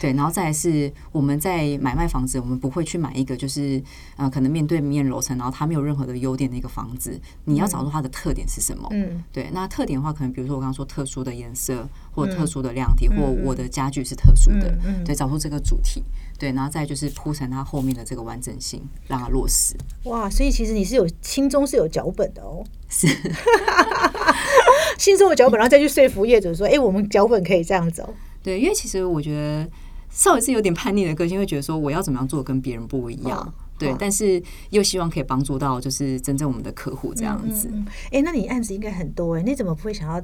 [0.00, 3.82] 对，然后再来是我们在买卖房子，我们不会去买一个就是
[4.16, 8.88] 呃可能面对面楼层然后它没有任何的优点的一个房子，你要找出它的特点是什么？
[8.90, 9.50] 嗯，对。
[9.52, 16.02] 那特点的话，可能比如说我刚刚说特殊的颜色，或特殊的量体，或我的家具是特殊的，对，找出这个主题，
[16.38, 19.74] 对，然后再就是铺成它后面的这个完整性，让它落实。
[20.04, 23.06] 哇，所以其实你是有心中是有脚本的哦，是
[24.98, 28.14] 心中有脚本，然后再去说服业主说，哎，我们脚本可以这样走。
[28.42, 29.68] 对，因为其实我觉得
[30.10, 33.54] 稍微是有点叛逆的个性，会觉得说我要怎么样做跟别人不一样。
[33.78, 37.70] 对，但是又希望可以帮助到就是真正我们的客户这样子。
[38.10, 40.22] 哎，那你案子应该很多哎，你怎么不会想要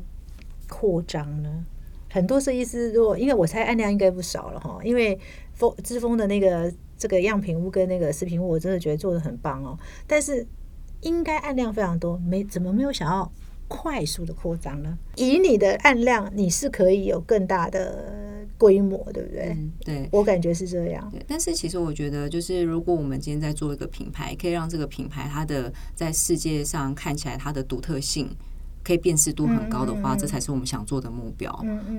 [0.68, 1.64] 扩张呢？
[2.10, 5.18] 很多设计师如果因为我猜案量应该不少了哈，因为
[5.54, 9.78] 风之风的那个这个样品屋跟那个视频屋，我真的觉得做的很棒哦。
[10.06, 10.46] 但是
[11.00, 13.30] 应该案量非常多，没怎么没有想要。
[13.68, 14.98] 快速的扩张呢？
[15.16, 18.12] 以你的案量，你是可以有更大的
[18.62, 19.57] 规模，对不对？
[19.85, 21.11] 对，我感觉是这样。
[21.11, 28.31] 对，但是其实我觉得，就是如果我们今天在做一个品牌，可以让这个品牌它的在世界上看起来它的独特性
[28.85, 31.51] 可以辨识度很高的话，这才是我们想做的目标。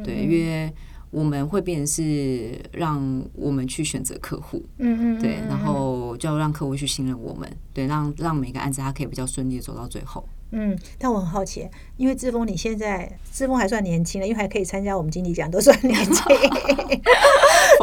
[0.05, 0.73] 对，因为
[1.11, 4.63] 我们会变成是让我们去选择客户。
[4.77, 10.25] 嗯嗯，对，然后就要让客户去信任我们，对，让让每个案子它可以比较顺利的走到最后。
[10.55, 16.23] 嗯，但我很好奇，因为志峰你现在志峰还算年轻了，因为还可以参加我们经理奖，都算年轻。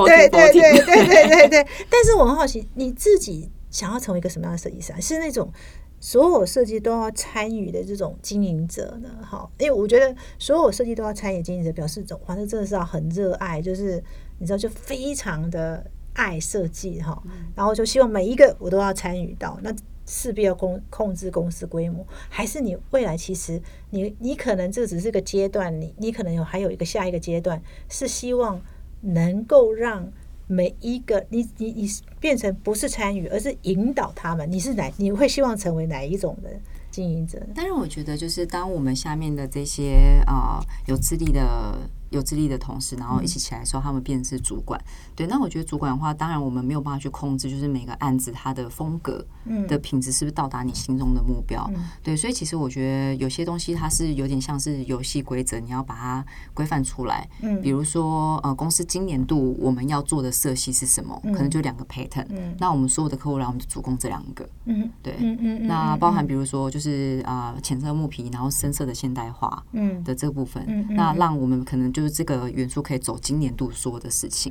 [0.07, 1.67] 对对对对对对对。
[1.91, 4.93] 但是我很好奇，你自己想要成为一个什么样的设计师？
[5.01, 5.53] 是那种
[5.99, 9.09] 所有设计都要参与的这种经营者呢？
[9.21, 14.01] 哈，因为我觉得所有设计都要参与经营者，表示种反正真的是要很热爱，就是
[14.39, 17.21] 你知道，就非常的爱设计哈，
[17.57, 19.75] 然后就希望每一个我都要参与到那。
[20.11, 28.61] 势必要控控制公司规模，还是你未来其实你你可能这只是个阶段，你你可能有还有一个下一个阶段，是希望
[29.03, 30.11] 能够让
[30.49, 34.51] 每一个你你你变成不是参与，而是引导他们。
[34.51, 34.91] 你是哪？
[34.97, 36.51] 你会希望成为哪一种的
[36.91, 37.41] 经营者？
[37.55, 41.79] 但是我觉得，就是当我们下面的这些啊有资历的。
[42.11, 44.81] 有资历的同事，然后一起起来的时候，他们变成是主管。
[45.17, 49.25] 对，那我觉得主管的话，当然我们没有办法去控制，就是每个案子它的风格
[49.69, 51.71] 的品质是不是到达你心中的目标。
[52.03, 57.29] 对，所以其实我觉得有些东西它是有点像是游戏规则，你要把它规范出来。
[57.43, 61.17] 嗯，比如说呃，公司今年度我们要做的色系是什么？
[61.27, 62.27] 可能就两个 pattern。
[62.31, 64.49] 嗯，那我们所有的客户来，我们就主攻这两个。
[64.65, 65.15] 嗯，对。
[65.21, 69.63] 嗯嗯那包含比如说就是啊浅色木皮，然后深色的现代化。
[69.71, 72.00] 嗯，的这部分，那让我们可能就。
[72.01, 74.51] 就是这个元素可以走今年度所有的事情，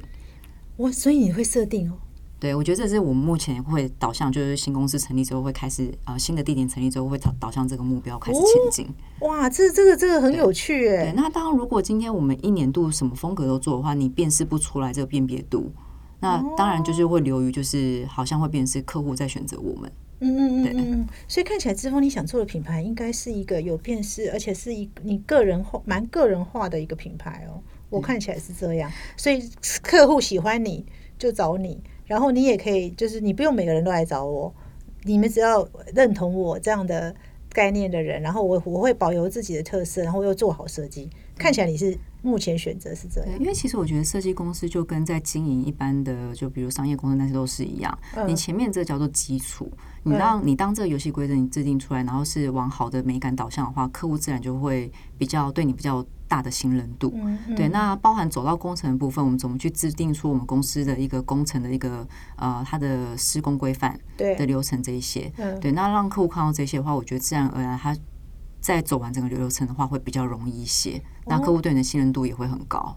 [0.77, 0.91] 哇！
[0.91, 1.95] 所以你会设定哦？
[2.39, 8.87] 对，我觉得这是我们目前会导向，就是新公司成立之后会开始啊，新的地点成立之后会导导向这个目标开始前进。
[9.21, 11.11] 哇，这这个这个很有趣哎。
[11.15, 15.71] 那当然，如果今天我们一年度什么风格都做的话，你辨识不出来这个辨别度，
[16.19, 19.91] 那当然就是会流于就是好像会变成是客户在选择我们。
[20.21, 27.61] 嗯嗯嗯嗯，所以看起来之峰你想做的品牌应该是一个有辨识，而且是一你个人化蛮个人化的一个品牌哦。
[27.89, 29.41] 我看起来是这样，所以
[29.81, 30.85] 客户喜欢你
[31.17, 34.53] 就找你，然后你也可以就是你不用每个人都来找我，
[35.03, 37.15] 你们只要认同我这样的
[37.51, 41.09] 概念的人，然后我我会保留自己的特色，然后又做好设计。
[41.37, 41.97] 看起来你是。
[42.21, 47.97] 目前选择是这样，因为其实我觉得设计公司就跟在经营一般的，就比如商业公司那些都是一样。
[48.27, 49.71] 你前面这叫做基础，
[50.03, 57.13] 你让你当这个游戏规则你制定出来，然后是往好的美感导向的话，客户自然就会比较对你比较大的信任度。
[57.55, 62.05] 对，那包含走到工程的部分，我们怎么去制定出我们公司的一个工程的一个
[62.35, 65.31] 呃它的施工规范对的流程这一些。
[65.61, 67.95] 对，那让客户看到这些的话，我觉得自然而然他。
[68.59, 72.95] 在走完整个流程的话，会比较容易一些，那客户对你的信任度也会很高。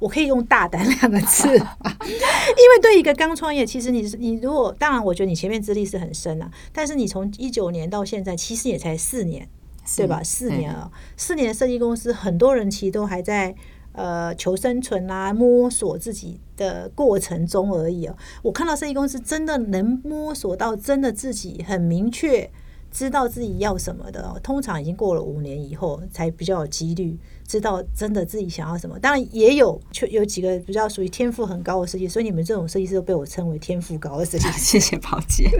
[0.00, 9.48] 我可以用大胆两个字， 因为对一个刚创业，其实你你如果当然，我觉得你前面资历是很深啊，但是你从一九年到现在，其实也才四年，
[9.96, 10.20] 对吧？
[10.22, 13.54] 四年啊，四年的设计公司，很多人其实都还在
[13.92, 18.16] 呃求生存啊，摸索自己的过程中而已哦。
[18.42, 22.50] 我看到设计公司真的能摸索到真的自己很明确
[22.94, 27.18] 知道自己要什么的，通常已经过了五年以后才比较有几率。
[27.46, 34.58] 知道真的自己想要什么，当然也有，就有几个比较属于天赋很高的设计，所以你们这种设计师都被我称为天赋高的设计师。
[34.58, 35.50] 谢谢宝姐。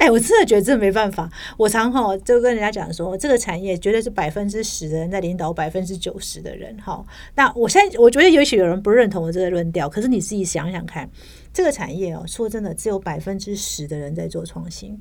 [0.00, 1.30] 哎，我真的觉得这没办法。
[1.58, 6.74] 我常哈就跟人家讲说，这个产业绝对是百分之十的人在领导百分之九十的人。
[6.78, 11.08] 哈，那我现在我觉得也许有人不认同我这个论调，可是你自己想想看，
[11.52, 14.98] 这个产业哦，说真的，只有百分之十的人在做创新，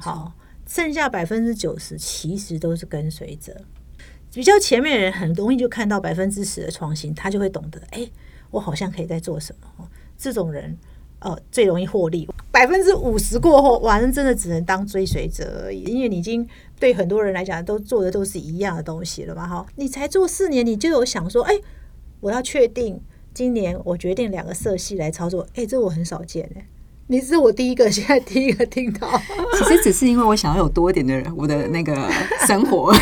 [0.00, 0.32] 好，
[0.66, 3.56] 剩下百分之九十其实都是跟随者。
[4.32, 8.06] 比较前面的人很容易就看到百分之十的创新，他就会懂得，哎，
[8.50, 9.88] 我好像可以在做什么。
[10.18, 10.76] 这种人，
[11.20, 12.28] 呃，最容易获利。
[12.50, 16.46] 百分之五十过后，哇，那真的只能当追随者而已，因为你已经
[16.78, 19.66] 对很多人来讲都做的都是一样的东西了嘛，哈。
[19.76, 21.54] 你才做四年，你就有想说，哎，
[22.20, 23.00] 我要确定
[23.32, 26.66] 今年我决定两个色系来操作，哎，这我很少见哎，
[27.08, 29.08] 你是我第一个，现在第一个听到。
[29.56, 31.96] 其实只是因为我想要有多一点的人，我的那个
[32.46, 32.92] 生活。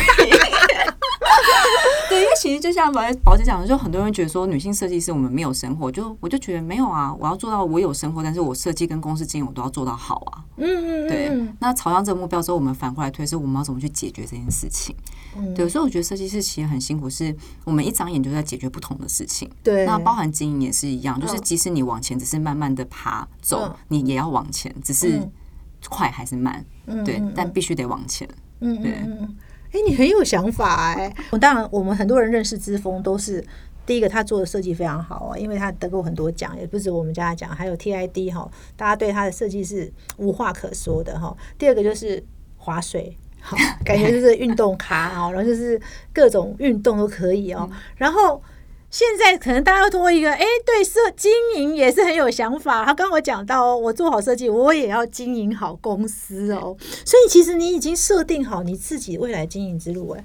[2.09, 10.45] 对，因为其实就像宝宝姐讲的，就很多人觉得说女性设计师我们没有生活，就我就觉得没有啊，我要做到我有生活，但是我设计跟公司经营我都要做到好啊。
[10.57, 11.53] 嗯嗯，对。
[11.59, 14.95] 那朝向这个目标之后，我们反过来推，是我们要怎么去解决这件事情？
[15.55, 19.49] 对，所以我觉得设计师其实很辛苦，是我们一张眼就在解决不同的事情。
[19.61, 25.21] 对，那包含经营也是一样，就是即使你往前只是慢慢的爬走，你也要往前，只是
[25.89, 26.63] 快还是慢？
[26.85, 28.27] 嗯对，但必须得往前。
[28.61, 29.35] 嗯嗯嗯。
[29.71, 31.13] 哎，你很有想法哎！
[31.31, 33.43] 我 当然，我们很多人认识之峰都是
[33.85, 41.35] 第一个，他做的设计非常好啊，因为他得过很多奖，也不止我们家奖，还有 TID 哈，大家对他的设计是无话可说的哈。
[41.57, 42.23] 第二个就是
[42.57, 45.79] 划水，好， 感觉就是运动咖哦，然后就是
[46.13, 48.41] 各种运动都可以哦，然后。
[48.89, 52.85] 现在可能大家通过一个，哎，对设经营也是很有想法。
[52.85, 56.77] 他刚我讲到哦，我做好设计，我也要经营好公司哦。
[57.03, 60.23] 所以其实你已经设定好你自己未来经营之路，哎，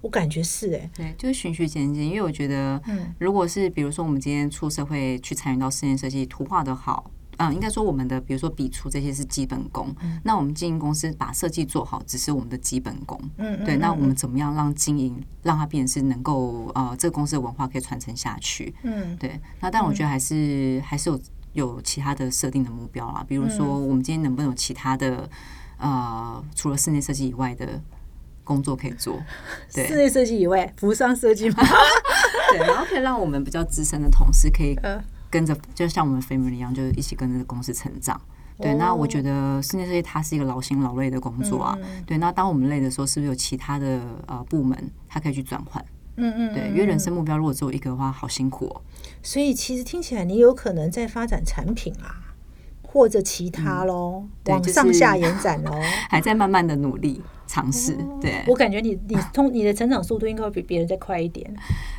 [0.00, 2.04] 我感觉是哎，对，就是循序渐进。
[2.04, 7.10] 因为我觉得，嗯，如果是比如说我们今天出社会去参与到室内设计，图画的好。
[7.38, 9.94] 嗯，应该说我们的，比如说笔触这些是基本功。
[10.24, 13.20] 那我们经营公司把设计做好，只是我们的基本功。
[13.38, 18.74] 嗯对，那我们怎么样让经营让它变成是能够呃，这个公司的文化可以传承下去？
[18.82, 19.40] 嗯，对。
[19.60, 21.20] 那但我觉得还是还是有
[21.52, 25.28] 有其他的设定的目标啦，比如说我们今天能不能有其他的
[25.78, 27.80] 呃，除了室内设计以外的
[28.44, 29.18] 工作可以做？
[29.74, 31.56] 对， 室内设计以外，服装设计吗？
[32.52, 34.74] 对，然后可以让我们比较资深的同事可以。
[35.30, 38.20] 跟着就像我们 family 一样，就是一起跟着公司成长。
[38.58, 41.76] 对，那我觉得室内设计它是一个劳心劳累的工作啊。
[42.06, 45.84] 对，那当我们累的时候，是不是有其他的呃部门，它可以去转换？
[46.16, 46.54] 嗯嗯。
[46.54, 48.80] 对，因为人生目标如果只有一个的话，好辛苦哦。
[49.22, 52.32] 所以其实听起来，你有可能在发展产品啊，
[52.82, 55.72] 或者其他喽，往上下延展喽，
[56.08, 57.22] 还在慢慢的努力。
[57.48, 61.48] 尝试，对我感觉你你通你的成长速度应该会比别人再快一点。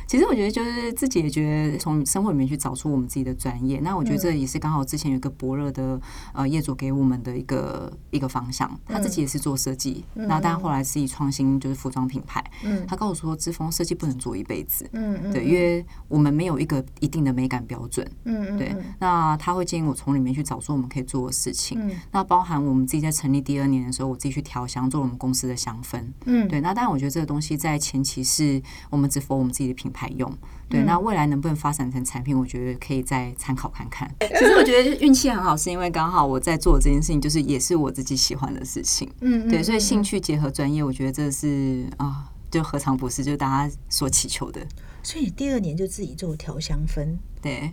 [0.08, 3.78] 其实我觉得就是自己也觉得从生活里面去找出我们自己的专业。
[3.80, 6.00] 那我觉得这也是刚好之前有一个伯乐的
[6.32, 8.68] 呃业主给我们的一个一个方向。
[8.86, 12.42] 他自己也是做设计，那但后来自己创新就是服装品牌。
[12.64, 14.88] 嗯，他告诉说，之风设计不能做一辈子。
[14.92, 18.08] 嗯嗯，对，因为我们没有一个一定的美感标准。
[18.24, 18.74] 嗯嗯，对。
[18.98, 21.78] 那他会建议我从里面去找出我们可以做的事情。
[21.80, 25.48] 嗯，那包含我们自己在成立第二年的时候，我自己去调香做我们公司。
[25.48, 30.30] 的香氛，嗯，对，那当然，我觉得这个东西在前期是我们只 for 我们自己的品牌用，
[30.68, 34.08] 对，那未来能不能发展成产品，我觉得可以再参考看看。
[34.20, 44.60] 其实我觉得运气很好，是因为刚好我在做这件事情，就是也是我自己喜欢的事情，嗯，对，所以兴趣结合专业，我觉得这是啊，就何尝不是，就是大家所祈求的。
[45.02, 47.72] 所以第二年就自己做调香氛，对，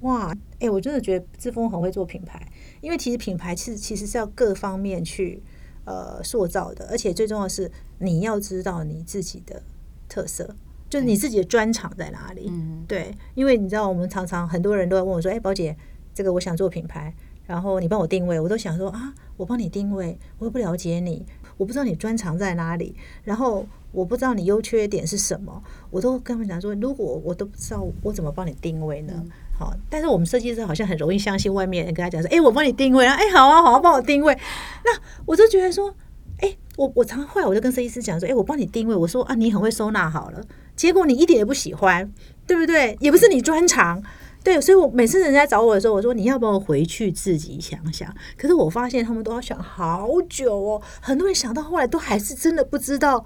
[0.00, 2.46] 哇，哎，我真的觉得志峰很会做品牌，
[2.80, 5.42] 因为其实品牌其实其实是要各方面去。
[5.84, 9.60] 呃，塑造的，而且最重要的是，你要知道你自己的
[10.08, 10.54] 特色，
[10.92, 12.50] 就是你自己的专长在哪里。
[12.50, 15.74] 嗯，对，因为你知道，我们常常很多人都在问我说：“哎，宝姐，
[16.12, 17.14] 这个我想做品牌，
[17.46, 21.24] 然后你帮我定位。”我都想说啊，我帮你定位，我又不了解你，
[21.56, 29.24] 我不知道你专长在哪里，然后我不知道你优缺点是什么，我都跟他们讲说：如果我都不知道，我怎么帮你定位呢？
[29.58, 34.36] 好，但是我们设计师好像很容易相信外面人跟他讲说，哎，我帮你定位啊，哎，好啊，好，啊，帮我定位。
[34.84, 34.90] 那
[35.24, 35.94] 我就觉得说，
[36.40, 40.44] 哎，我我常后来我就跟设计师讲说，哎，我帮你定位，我说啊，你很会收纳好了，
[40.82, 42.12] 结果你一点也不喜欢，
[42.44, 42.96] 对不对？
[42.98, 44.02] 也不是你专长，
[44.42, 48.12] 对，所以我每次人家找我的时候，我说你要不要回去自己想想？
[48.36, 53.24] 可是我发现他们都要想好久哦，很多人想到后来都还是真的不知道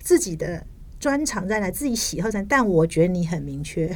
[0.00, 0.66] 自己的。
[0.98, 3.86] 专长在哪，自己喜好在哪，但我觉得你很明确。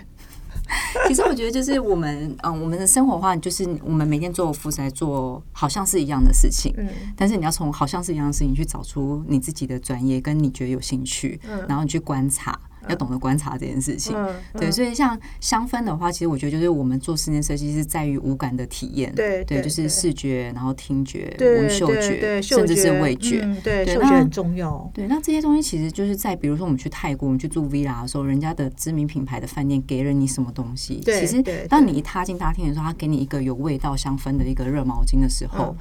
[1.09, 12.57] 其实我觉得就是我们，嗯，我们的生活化就是我们每天做服在做好像是一样的事情，嗯但是你要从好像是一样的事情去找出你自己的专业跟你觉得有兴趣，嗯然后你去观察，
[12.89, 14.17] 要懂得观察这件事情。
[14.17, 23.41] 嗯，对，所以像香氛的话，其实我觉得就是我们做室内设计是在于五感的体验，对，对对就是视觉，然后听觉、对闻嗅对觉，甚至是味觉。
[23.45, 24.91] 嗯对，嗅觉很重要。
[24.95, 35.77] 对，那这些东西其实就是在比如说我们去泰国，我们去住 villa 的时候，人家的知名品牌的饭店给了你什么东西，其实对当你一踏进大厅的时候，他给你一个有味道香氛的一个热毛巾的时候，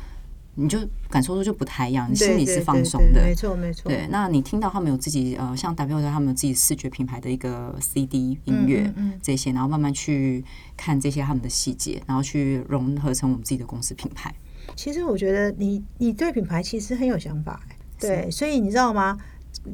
[0.62, 0.78] 你就
[1.10, 3.24] 感受度就不太一样，你心里是放松的。
[3.24, 3.90] 没错没错。
[3.90, 10.44] 对，那你听到他们有自己呃，像 W 他们有自己视觉品牌的一个 CD 音乐、嗯嗯这些，然后慢慢去
[10.76, 14.36] 看这些他们的细节，然后去融合成我们自己的公司品牌。
[14.76, 19.18] 其实我觉得你你对品牌其实很有想法、欸，对，所以你知道吗？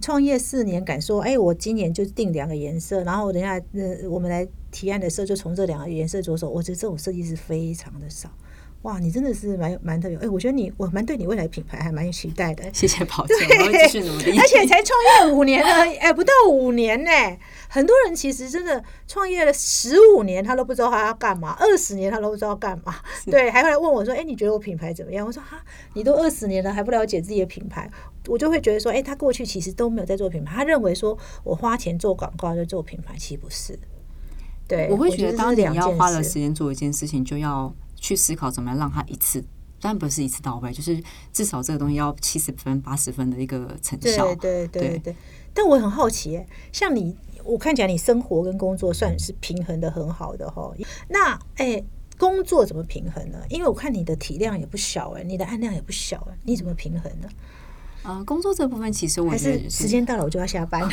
[0.02, 6.50] 创业四年，敢说，哎、我今年就定两个颜色，然后等下，呃，我们来提案的时候就从这两个颜色着手。
[6.50, 8.30] 我觉得这种设计师非常的少。
[8.86, 12.64] 哇，你真的是蛮蛮特别，哎、我觉得你我蛮对你未来品牌还蛮有期待的。
[12.72, 14.38] 谢谢宝 姐，我会继续努力。
[14.38, 17.10] 而且才创业五年而已，哎，不到五年呢。
[17.68, 22.96] 很多人其实真的创业了十五年，他都不知道他要干嘛；二十年他都不知道干嘛。
[23.26, 25.60] 对，还会来问我说：“哎，你觉得我品牌怎么样？”我说：“哈，
[25.96, 27.90] 你都二十年了，还不了解自己的品牌。”
[28.30, 33.78] 我就会觉得说：“哎，他过去其实都没有在做品牌，他认为说我花钱做广告就做品牌，其实不是。”
[34.70, 37.74] 对，我会觉得，当你要花了时间做一件事情，就要
[38.06, 39.41] 去思考怎么样让它一次，
[39.82, 41.01] 当然不是一次到位，就是
[41.34, 44.28] 至少这个东西要七十分、八十分的一个成效。
[44.36, 45.16] 对对对对对。
[45.56, 50.72] 但我很好奇耶，像你，我看起来你生活跟工作算是平衡的很好的哈。
[51.10, 51.84] 那哎，
[52.20, 53.39] 工作怎么平衡呢？
[53.49, 57.28] 因为我看你的体量也不小哎，你的案量也不小哎，你怎么平衡呢？
[58.08, 60.89] 呃，工作这部分其实我觉得是时间到了我就要下班 了？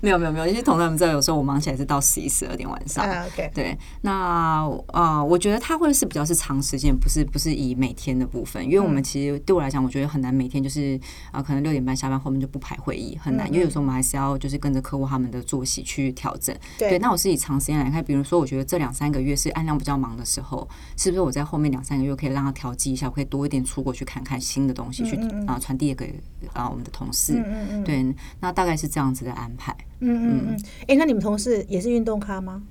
[0.00, 3.04] 没有没有没有，因为同事们知道，有时候我忙起来是到十一十二点晚上。
[3.04, 10.98] 啊，OK，对，那呃，我觉得他会是比较是长时间，不是不是以每天的部分，因为我们其实对我来讲，我觉得很难每天就是
[11.30, 16.54] 啊、呃可能六点半下班后面就不排会议，很难，因为有时候我们还是要就是跟着客户他们的作息去调整。
[16.78, 25.16] 对那我是以长时间来看，比如说我觉得这两三个月是案量比较忙的时候，是不是我在后面两三个月可以让他调剂一下，我可以多一点出国去看看新的东西，去
[25.46, 26.09] 啊传递给
[26.52, 27.34] 啊我们的同事。
[27.34, 29.74] 嗯嗯嗯对，那大概是这样子的安排。
[30.00, 30.60] 嗯嗯嗯。
[30.88, 32.62] 哎，那你们同事也是运动咖吗？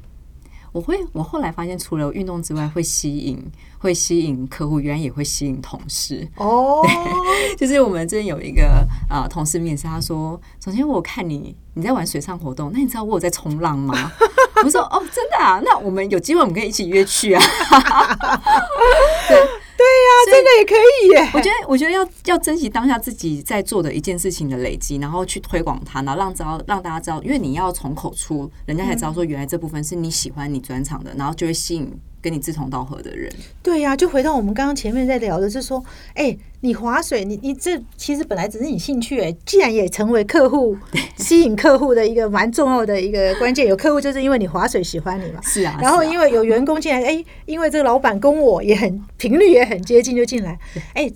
[0.72, 3.44] 我会，我后来发现，除了运动之外，会吸引，
[3.80, 6.28] 会吸引客户，原来也会吸引同事。
[6.36, 6.86] 哦，
[7.58, 14.12] 就是我们之前有一个呃同事面试，他说：“首先我看你你在玩水上活动，那你知道我有在冲浪吗？”
[14.64, 17.42] 我说：“哦，真的啊，那我们有机会我们可以一起约去啊。”
[19.28, 19.38] 对
[19.84, 21.32] 呀，真的也可以耶。
[21.34, 33.32] 我觉得，我觉得要要珍惜当下自己在做的一件事情的累积，然后去推广它，然后让知道让大家知道，因为你要从口出，人家才知道说原来这部分是你喜欢、你专场的，然后就会吸引跟你志同道合的人。
[33.62, 40.78] 对呀、就回到我们刚刚前面在聊的，是说，哎、你划水，你你这其实本来只是你兴趣、哎，既然也成为客户
[41.18, 50.58] 吸引客户的一个蛮重要的一个关键，有客户就是因为你划水喜欢你嘛，是啊，然后因为有员工进来，哎、因为这个老板跟我也很频率也很接近，就进来，
[50.94, 51.12] 哎、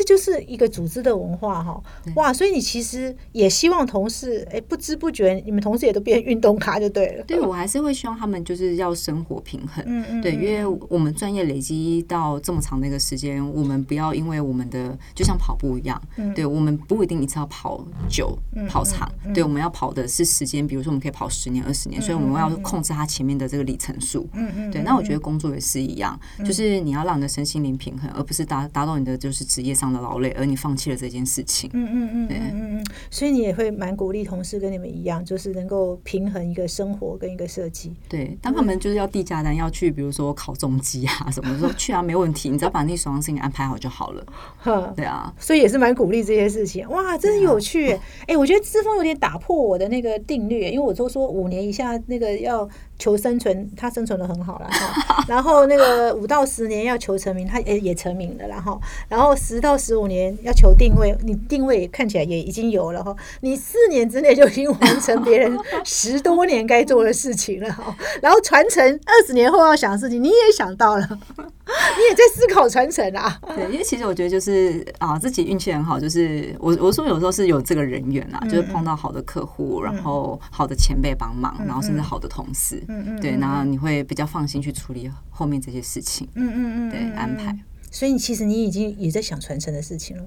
[0.00, 1.78] 这就是一个组织的文化哈，
[2.16, 2.32] 哇！
[2.32, 7.24] 所以你其实也希望同事，哎、不知不觉你们同事也都变运动咖就对了。
[7.24, 9.84] 对我还是会希望他们就是要生活平衡。
[9.86, 18.34] 嗯嗯对，因为我们专业累积到这么长的一个时间，我们不要因为我们的就像跑步一样，嗯对我们不一定一次要跑久、
[18.70, 24.26] 跑长，对，我们要跑的是时间，比如说我们可以跑十年、二十年，所以我们要控制它前面的这个里程数。
[24.32, 31.70] 嗯嗯，对，那我觉得工作也是一样，就是你要让你的身心灵平衡，而不是达达到你的就是职业上的劳累，而你放弃了这件事情。
[31.72, 37.94] 嗯嗯嗯嗯嗯嗯，所以你也会蛮鼓励同事跟你们一样，就是能够平衡一个生活跟一个设计。
[38.08, 44.24] 对，当他们就是要递价单，要去比如说考中机啊什么，说去啊没问题，你只要把那手上事情安排好就好了。
[44.58, 46.88] 呵，对啊，所以也是蛮鼓励这些事情。
[46.90, 48.00] 哇，真有趣耶！
[48.26, 52.68] 哎、我觉得志峰有点打破我的那个定律，因为我都说五年以下那个要
[52.98, 55.24] 求生存，他生存的很好了哈。
[55.28, 63.14] 然后那个五到十年要求成名，他也也成名了然后，然后十到十五年要求定位，你定位看起来也已经有了哈。
[63.40, 67.96] 你四年之内就已经完成别人十多年该做的事情了哈。
[68.22, 73.38] 然后传承二十年后要想的事情，你也想到了， 你也在思考传承啊。
[73.56, 87.56] 对，因为其实我觉得就是啊，自己运气很好，就是我我说有时候是有这个人缘啊，就是碰到好的客户，然后好的前辈帮忙，然后甚至好的同事，嗯嗯对，然后你会比较放心去处理后面这些事情，嗯嗯嗯，对，安排。
[87.90, 90.24] 所以你其实你已经也在想传承的事情了。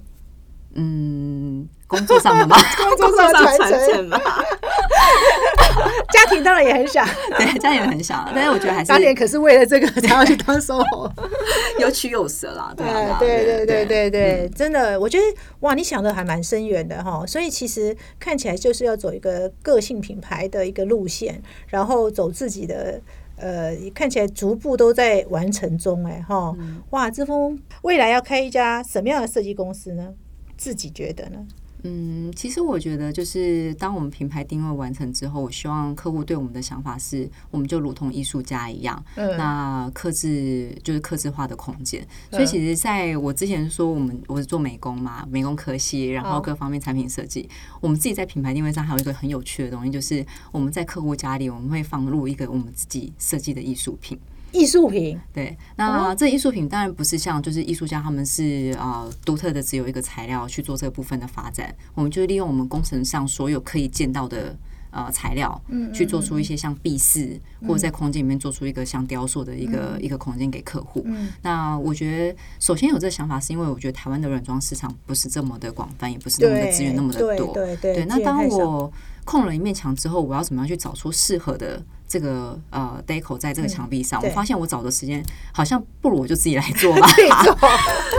[0.76, 2.58] 嗯，工作上的吗？
[2.98, 4.20] 工作上的传承嘛。
[6.12, 7.08] 家庭当然也很想，
[7.38, 11.12] 对，家庭也很想，但是我觉得还是当年可是为了这个才要去当 SOHO。
[11.80, 15.24] 有取有舍啦，对啊，对对对对对，嗯真的，我觉得
[15.60, 17.24] 哇，你想的还蛮深远的哈。
[17.28, 23.00] 所以其实看起来就是要走一个个性品牌的一个路线，然后走自己的。
[23.36, 26.56] 呃，看起来逐步都在完成中，哎哈，
[26.92, 27.10] 哇！
[27.10, 30.14] 志峰未来要开一家什么样的设计公司呢？
[30.56, 31.46] 自己觉得呢？
[31.84, 42.08] 嗯，其实我觉得就是当我们品牌定位完成之后，我希望客户对我们的想法是，我们就如同艺术家一样，嗯那克制就是克制化的空间。
[42.32, 47.50] 所以其实在我之前说我们我是做美工嘛，美工科系，然后各方面产品设计，
[47.82, 54.18] 我们自己在品牌定位上还有一个很有趣的东西，就是我们在客户家里我们会放入一个我们自己设计的艺术品。
[54.54, 64.56] 艺术品，对，那这艺术品当然不是像就是艺术家他们是啊独特的只有一个材料去做这部分的发展，我们就利用我们工程上所有可以见到的
[64.92, 65.60] 呃材料，
[65.92, 71.06] 去做出一些像壁饰或者在空间里面做出一个像雕塑的一个一个空间给客户。
[71.42, 77.54] 那我觉得首先有这个想法，是因为我觉得台湾的软装市场不是这么的广泛，也不是那么的资源那么的多。
[77.54, 78.92] 对对对，那当我
[79.26, 81.84] 空了一面墙之后，我要怎么样去找出适合的
[82.14, 84.22] 这个呃 deco 在这个墙壁上？
[84.22, 87.12] 对我发现我找的时间好像不如我就自己来做吧。
[87.16, 87.56] 自己做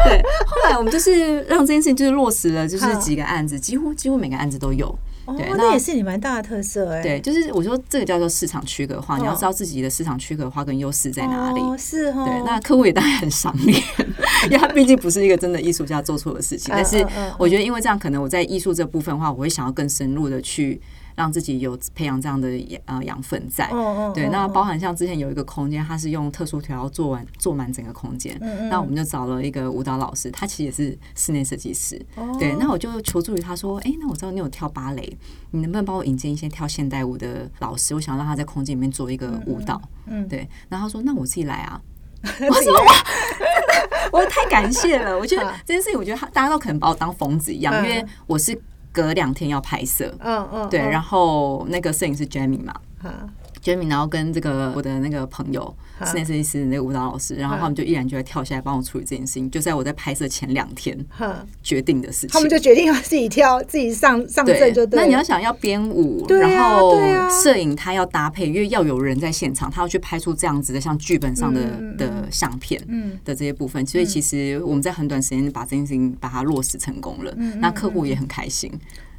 [0.05, 4.89] 对，后来我们就是让这件事情就是落实了，就是好几个案子，几乎几乎每个案子都有。
[5.27, 7.01] 哦对，那也是你蛮大的特色哎。
[7.01, 11.61] 对，就是我说这个叫做市场区隔化，你要哦知道自己的市场区隔化跟优势在哪里。
[11.61, 12.25] 哦，是哦。
[12.27, 13.81] 对，那客户也当然很赏脸，
[14.51, 16.75] 因为他毕竟不是一个真的艺术家做错的事情。
[16.75, 16.99] 但是
[17.39, 20.79] 我觉得，因为这样，可能我在艺术这部分的话，我会想要更深入的去
[21.15, 22.49] 让自己有培养这样的
[22.87, 23.71] 呃养分在。
[24.15, 32.01] 对，那包含像之前有一个空间，它是用特殊调料做完做满整个空间，嗯那我们就找了一个舞蹈老师，他其实也是室内设计师。
[32.17, 35.17] 哦对，那我就求助于他说，哎、那我知道你有跳芭蕾，
[35.51, 37.95] 你能不能帮我引荐一些跳现代舞的老师？
[37.95, 39.81] 我想让他在空间里面做一个舞蹈。
[40.07, 41.81] 嗯对，然后他说，那我自己来啊。
[42.25, 42.93] 我说哇，
[44.11, 48.59] 我太感谢了，我觉得 啊这件事情，我觉得他大家都可能把我当疯子一样，嗯因为我是
[48.95, 52.73] 隔两天要拍摄，嗯嗯，对，然后后那个摄影师 Jamie 嘛。
[53.03, 53.29] 啊
[53.65, 62.29] ，Jamie，然后跟这个我的那个朋友啊室内设计师那个舞蹈老师，然后他们就毅然就来跳下来帮我处理这件事情，就在我在拍摄前两天哈，决定的事情。
[62.29, 65.03] 他们就决定要自己跳，自己上上阵就对了。
[65.03, 66.97] 那你要想要编舞，啊然后
[67.43, 71.61] 摄影他要搭配，因为要有人在现场，他要去拍出这样子的像剧本上的、
[71.97, 73.19] 的相片嗯。
[73.25, 78.71] 的这些部分，所以其实我们在很短时间把这件事情把它落实成功了，嗯那客户也很开心。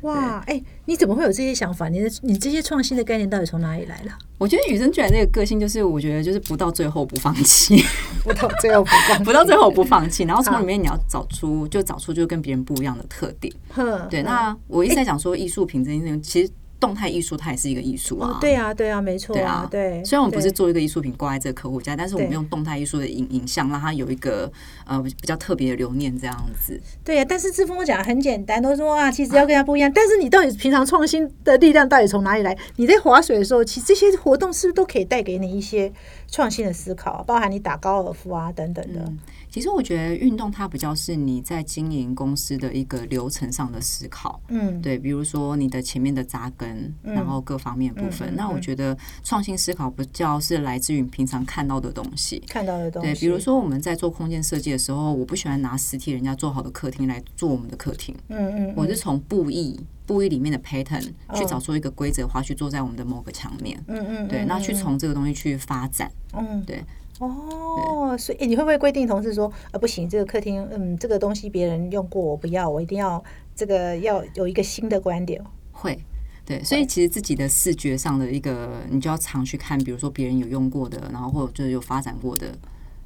[0.01, 1.89] 哇，哎，你怎么会有这些想法？
[1.89, 4.11] 你的你这些创新的概念到底从哪里来的？
[4.37, 7.83] 我觉得与生俱来这个个性，就是我觉得就是不到最后不放弃，
[8.23, 13.53] 不到最后不放， 不到最后不放弃， 然后从里面你要找出就找出就跟别人不一样的特点。
[13.69, 18.29] 哼对，那我一直在讲说艺术品这件事情，其实动态艺术它也是一个艺术啊。
[18.29, 20.03] 哦，对啊，对啊，没错对啊，对。
[20.03, 24.51] 虽然我们不是做一个艺术品挂在这个客户家，但是我们用动态艺术的影影像，让它有一个
[24.85, 26.79] 呃比较特别的留念这样子。
[27.03, 29.91] 对啊，但是志峰讲得很简单，都说啊，其实要跟他不一样。
[29.93, 32.57] 但是你到底平常创新的力量到底从哪里来？
[32.75, 35.91] 你在划水的时候，其实这些活动是不是都可以带给你一些
[36.27, 39.01] 创新的思考，包含你打高尔夫啊等等的。
[39.01, 39.17] 嗯
[39.55, 44.37] 其实我觉得运动它比较是你在经营公司的一个流程上的思考。
[44.49, 48.35] 嗯，对，比如说你的前面的扎根，然后各方面部分。
[48.35, 52.43] 那我觉得创新思考比较是来自于你平常看到的东西。
[52.49, 53.13] 看到的东西。
[53.13, 61.01] 对，比如，说我们在做空间设计的时候，我不喜欢拿实体人家做好的客厅来做我们的客厅，嗯嗯，我是从布艺布艺里面的 pattern
[61.33, 63.81] 去哦找出一个规则化去做在我们的某个墙面。
[63.87, 66.11] 嗯嗯，对，那去从这个东西去发展。
[66.33, 66.83] 嗯对。
[67.19, 73.23] 哦，所以、诶你会不会规定同事说，呃，不行，这个客厅，嗯，这个东西别人用过，我不要，我一定要
[73.55, 75.41] 这个要有一个新的观点。
[75.71, 75.97] 会，
[76.43, 82.47] 对，所以其实自己的视觉上的一个，你就要常去看，比如说别人有用过的，然后或者就是有发展过的，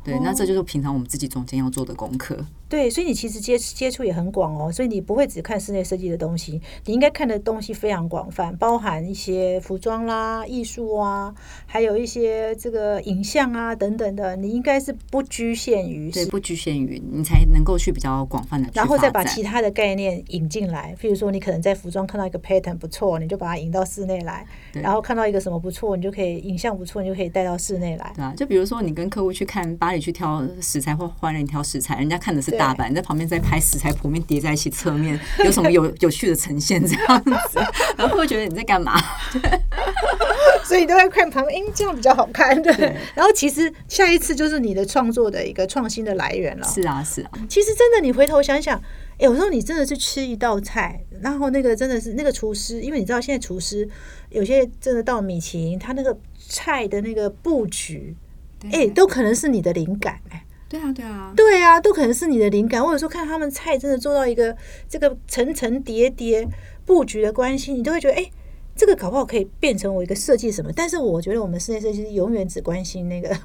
[0.03, 2.43] 对，那这就是平常我们自己中间要做的功课。
[2.69, 11.33] 对，所以你其实接接触也很广哦，所以你不会只看室内设计的东西，你应该看的东西非常广泛，包含一些服装啦、艺术啊，
[11.65, 28.13] 还有一些这个影像啊等等的，你应该是不局限于对，不局限于你才能够去比较广泛的然后再把其他的概念引进来，譬如说你可能在服装看到一个 pattern 不错，你就把它引到室内来，然后看到一个什么不错，你就可以影像不错，你就可以带到室内来。
[28.15, 37.57] 对啊，就比如说你跟客户去看巴黎去挑食材或花人挑食材，人家看的是大阪，你在旁边在拍食材剖面叠在一起，侧面有什么有 有趣的呈现这样子，
[37.95, 38.99] 然后会觉得你在干嘛？
[40.65, 42.73] 所以你都在看旁边，哎、这样比较好看，对。
[43.15, 46.67] 然后其实下一次就是你的创作的一个创新的来源了。
[46.67, 53.87] 是啊，是啊，其实真的，你回头想想，哎、有时候你真的是吃一道菜，然后那个真的是那个厨师，因为你知道现在厨师
[54.31, 58.13] 有些真的到米其林，他那个菜的那个布局，
[58.59, 62.83] 对哎、都可能是你的灵感哎、对啊，对啊，对啊，都可能是你的灵感。
[62.83, 64.55] 我有时候看他们菜真的做到一个
[64.87, 66.47] 这个层层叠叠
[66.85, 68.29] 布局的关系，你都会觉得，哎、
[68.75, 70.71] 这个搞不好可以变成我一个设计什么。
[70.75, 73.29] 但是我觉得我们室内设计师永远只关心那个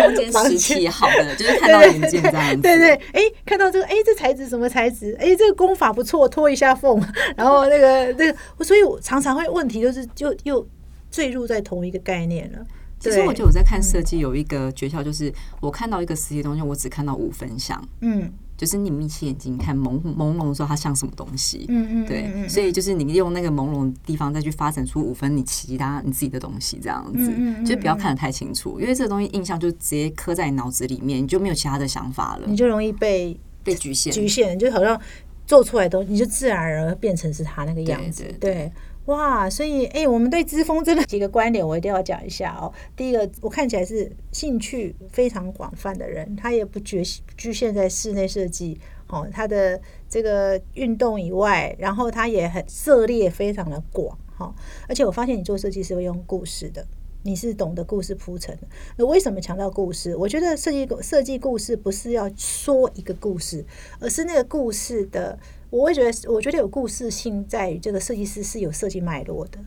[0.00, 2.62] 空间实体好的，就是看到零件这样子。
[2.62, 5.16] 对对，哎，看到这个，哎，这材质什么材质？
[5.20, 7.00] 哎，这个工法不错，拖一下缝，
[7.36, 10.66] 然后那个那个，所以我常常会问题就是就又
[11.12, 12.58] 坠入在同一个概念了。
[13.00, 21.64] 其实我觉得我在看设计有一个诀窍，就是我看到一个实体东西，我只看到五分像，嗯就是你眯起眼睛看朦朦胧的时候，它像什么东西。
[21.70, 27.32] 嗯嗯，对，嗯所以就是你用那个朦胧的地方再去发展出五分你其他你自己的东西，这样子，
[27.64, 33.34] 就不要看得太清楚，因为这个东西印象就直接刻在你脑子里面，你就没有其他的想法了你，就容易被
[33.64, 34.12] 被局限。
[34.12, 35.00] 局限，就好像
[35.46, 38.24] 做出来的东西，你就自然而然变成是他那个样子。
[38.38, 38.70] 对，
[39.10, 42.72] 哇，所以哎、我们对知风真的几个观点，我一定要讲一下哦。
[42.94, 47.02] 第一个，我看起来是兴趣非常广泛的人，他也不局
[47.36, 48.80] 局限在室内设计。
[49.08, 54.54] 哦，他的这个运动以外，然后他也很涉猎非常的广哈、哦，
[54.88, 56.86] 而且我发现你做设计是会用故事的，
[57.22, 58.62] 你是懂得故事铺陈的。
[58.96, 60.16] 那为什么强调故事？
[60.16, 63.64] 我觉得设计设计故事不是要说一个故事，
[63.98, 65.38] 而是那个故事的，
[65.70, 69.58] 我会觉得，我觉得有故事性在于这个设计师是有设计脉络的。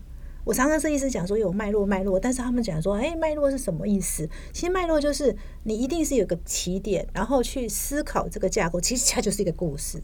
[0.46, 4.28] 我常常设计师讲说有脉络脉络，但是他们讲说，哎，脉络是什么意思？
[4.52, 5.34] 其实脉络就是
[5.64, 10.02] 你一定是有个起点，然后去思考这个架构，其实它就是一个故事。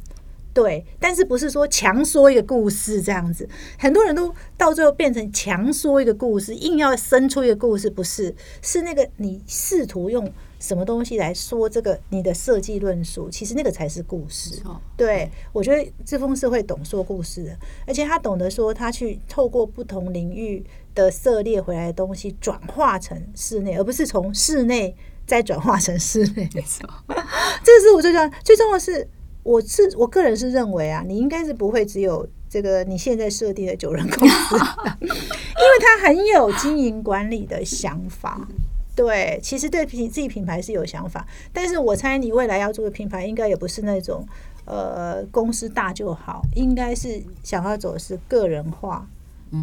[0.61, 3.47] 对，但是不是说强说一个故事这样子？
[3.77, 8.35] 很多人都到最后变成强说一个故事，硬要生出一个故事，不是？
[8.61, 10.29] 是那个你试图用
[10.59, 14.57] 什么东西来说这个你的设计论述，其实那个才是故事。
[14.57, 17.57] 错对，我觉得志峰是会懂说故事的，
[17.87, 20.61] 而且他懂得说他去透过不同领域
[20.93, 24.93] 的涉猎回来的东西转化成室内，而不是从室内
[25.25, 26.49] 再转化成室内。
[26.53, 26.85] 没错，
[27.63, 29.07] 这是我最重要，最重要的是，
[29.43, 34.55] 我是我个人是认为啊，你应该是不会只有这个你现在设定的九人公司，
[35.01, 38.47] 因为他很有经营管理的想法。
[38.95, 44.27] 对，其实对品自己品牌是有想法，但是我猜你未来要做的品牌，应该也不是那种
[44.65, 49.07] 呃公司大就好，应该是想要走的是个人化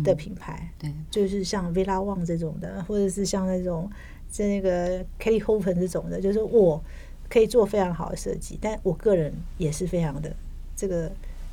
[0.03, 3.91] 的品牌，对，就是像 Villa Wang 这种的，或者是像那种
[4.31, 6.83] 在那个 Kelly Hopen 这种的，就是我
[7.29, 10.35] 可以做非常好的设计，但我个人也是非常的
[10.77, 11.11] 这个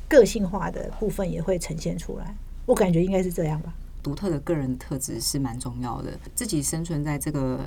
[0.08, 2.34] 个性化的部分也会呈现出来，
[2.66, 3.74] 我感觉应该是这样吧。
[4.02, 6.12] 独特的个人特质是蛮重要的。
[6.34, 7.60] 自己生存在这个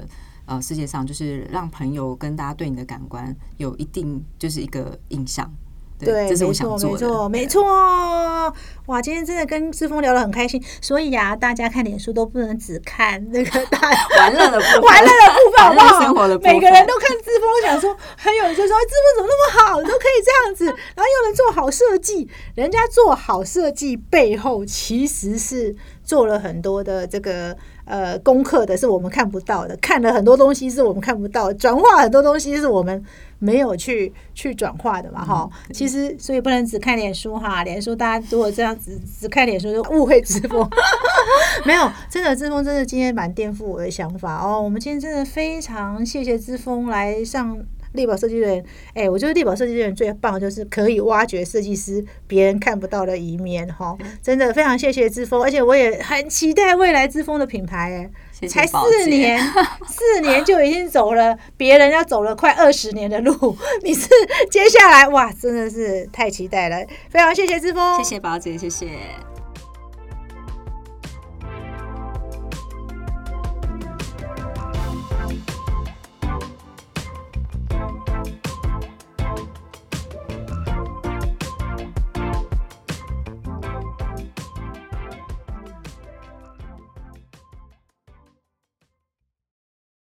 [0.45, 5.51] 呃世界上，就是让朋友跟大家对你的感官有一定就是一个印象。
[6.00, 6.98] 对，这是我没错，想做的。
[6.98, 8.54] 没错，没错。
[8.88, 13.80] 哇，今天真的跟志峰聊得很开心，所以啊，大家看脸书都不能只看那个大
[14.18, 16.02] 玩乐的部分，玩乐的部分，好不好？
[16.02, 22.30] 生活的部分每个人都看志峰，想说，还有人就说志峰怎么那么好，都可以这样子，然后又能做好设计。
[22.56, 25.76] 人家做好设计背后其实是
[26.08, 27.53] 做了很多的这个
[27.84, 33.03] 呃功课的，是我们看不到的，看了很多东西是我们看不到，转化很多东西是我们
[33.39, 40.66] 没有去去转化的嘛，哈、其实所以不能只看脸书哈，脸书大家如果这样子只看脸书就误会之峰。
[41.66, 44.62] 没有，真的，志峰真的今天蛮颠覆我的想法哦。
[44.62, 47.58] 我们今天真的非常谢谢志峰来上
[47.94, 48.64] 力宝设计人。
[48.94, 58.10] 哎，我觉得力宝设计人最棒的就是可以挖掘设计师别人看不到的一面哈、真的非常谢谢志峰，而且我也很期待未来之峰的品牌哎。
[58.40, 59.40] 谢谢才四年，
[59.88, 64.08] 四年就已经走了别人要走了快二十年的路， 你是
[64.52, 68.88] 接下来哇，真的是太期待了，非常谢谢志峰，谢谢宝姐，谢谢。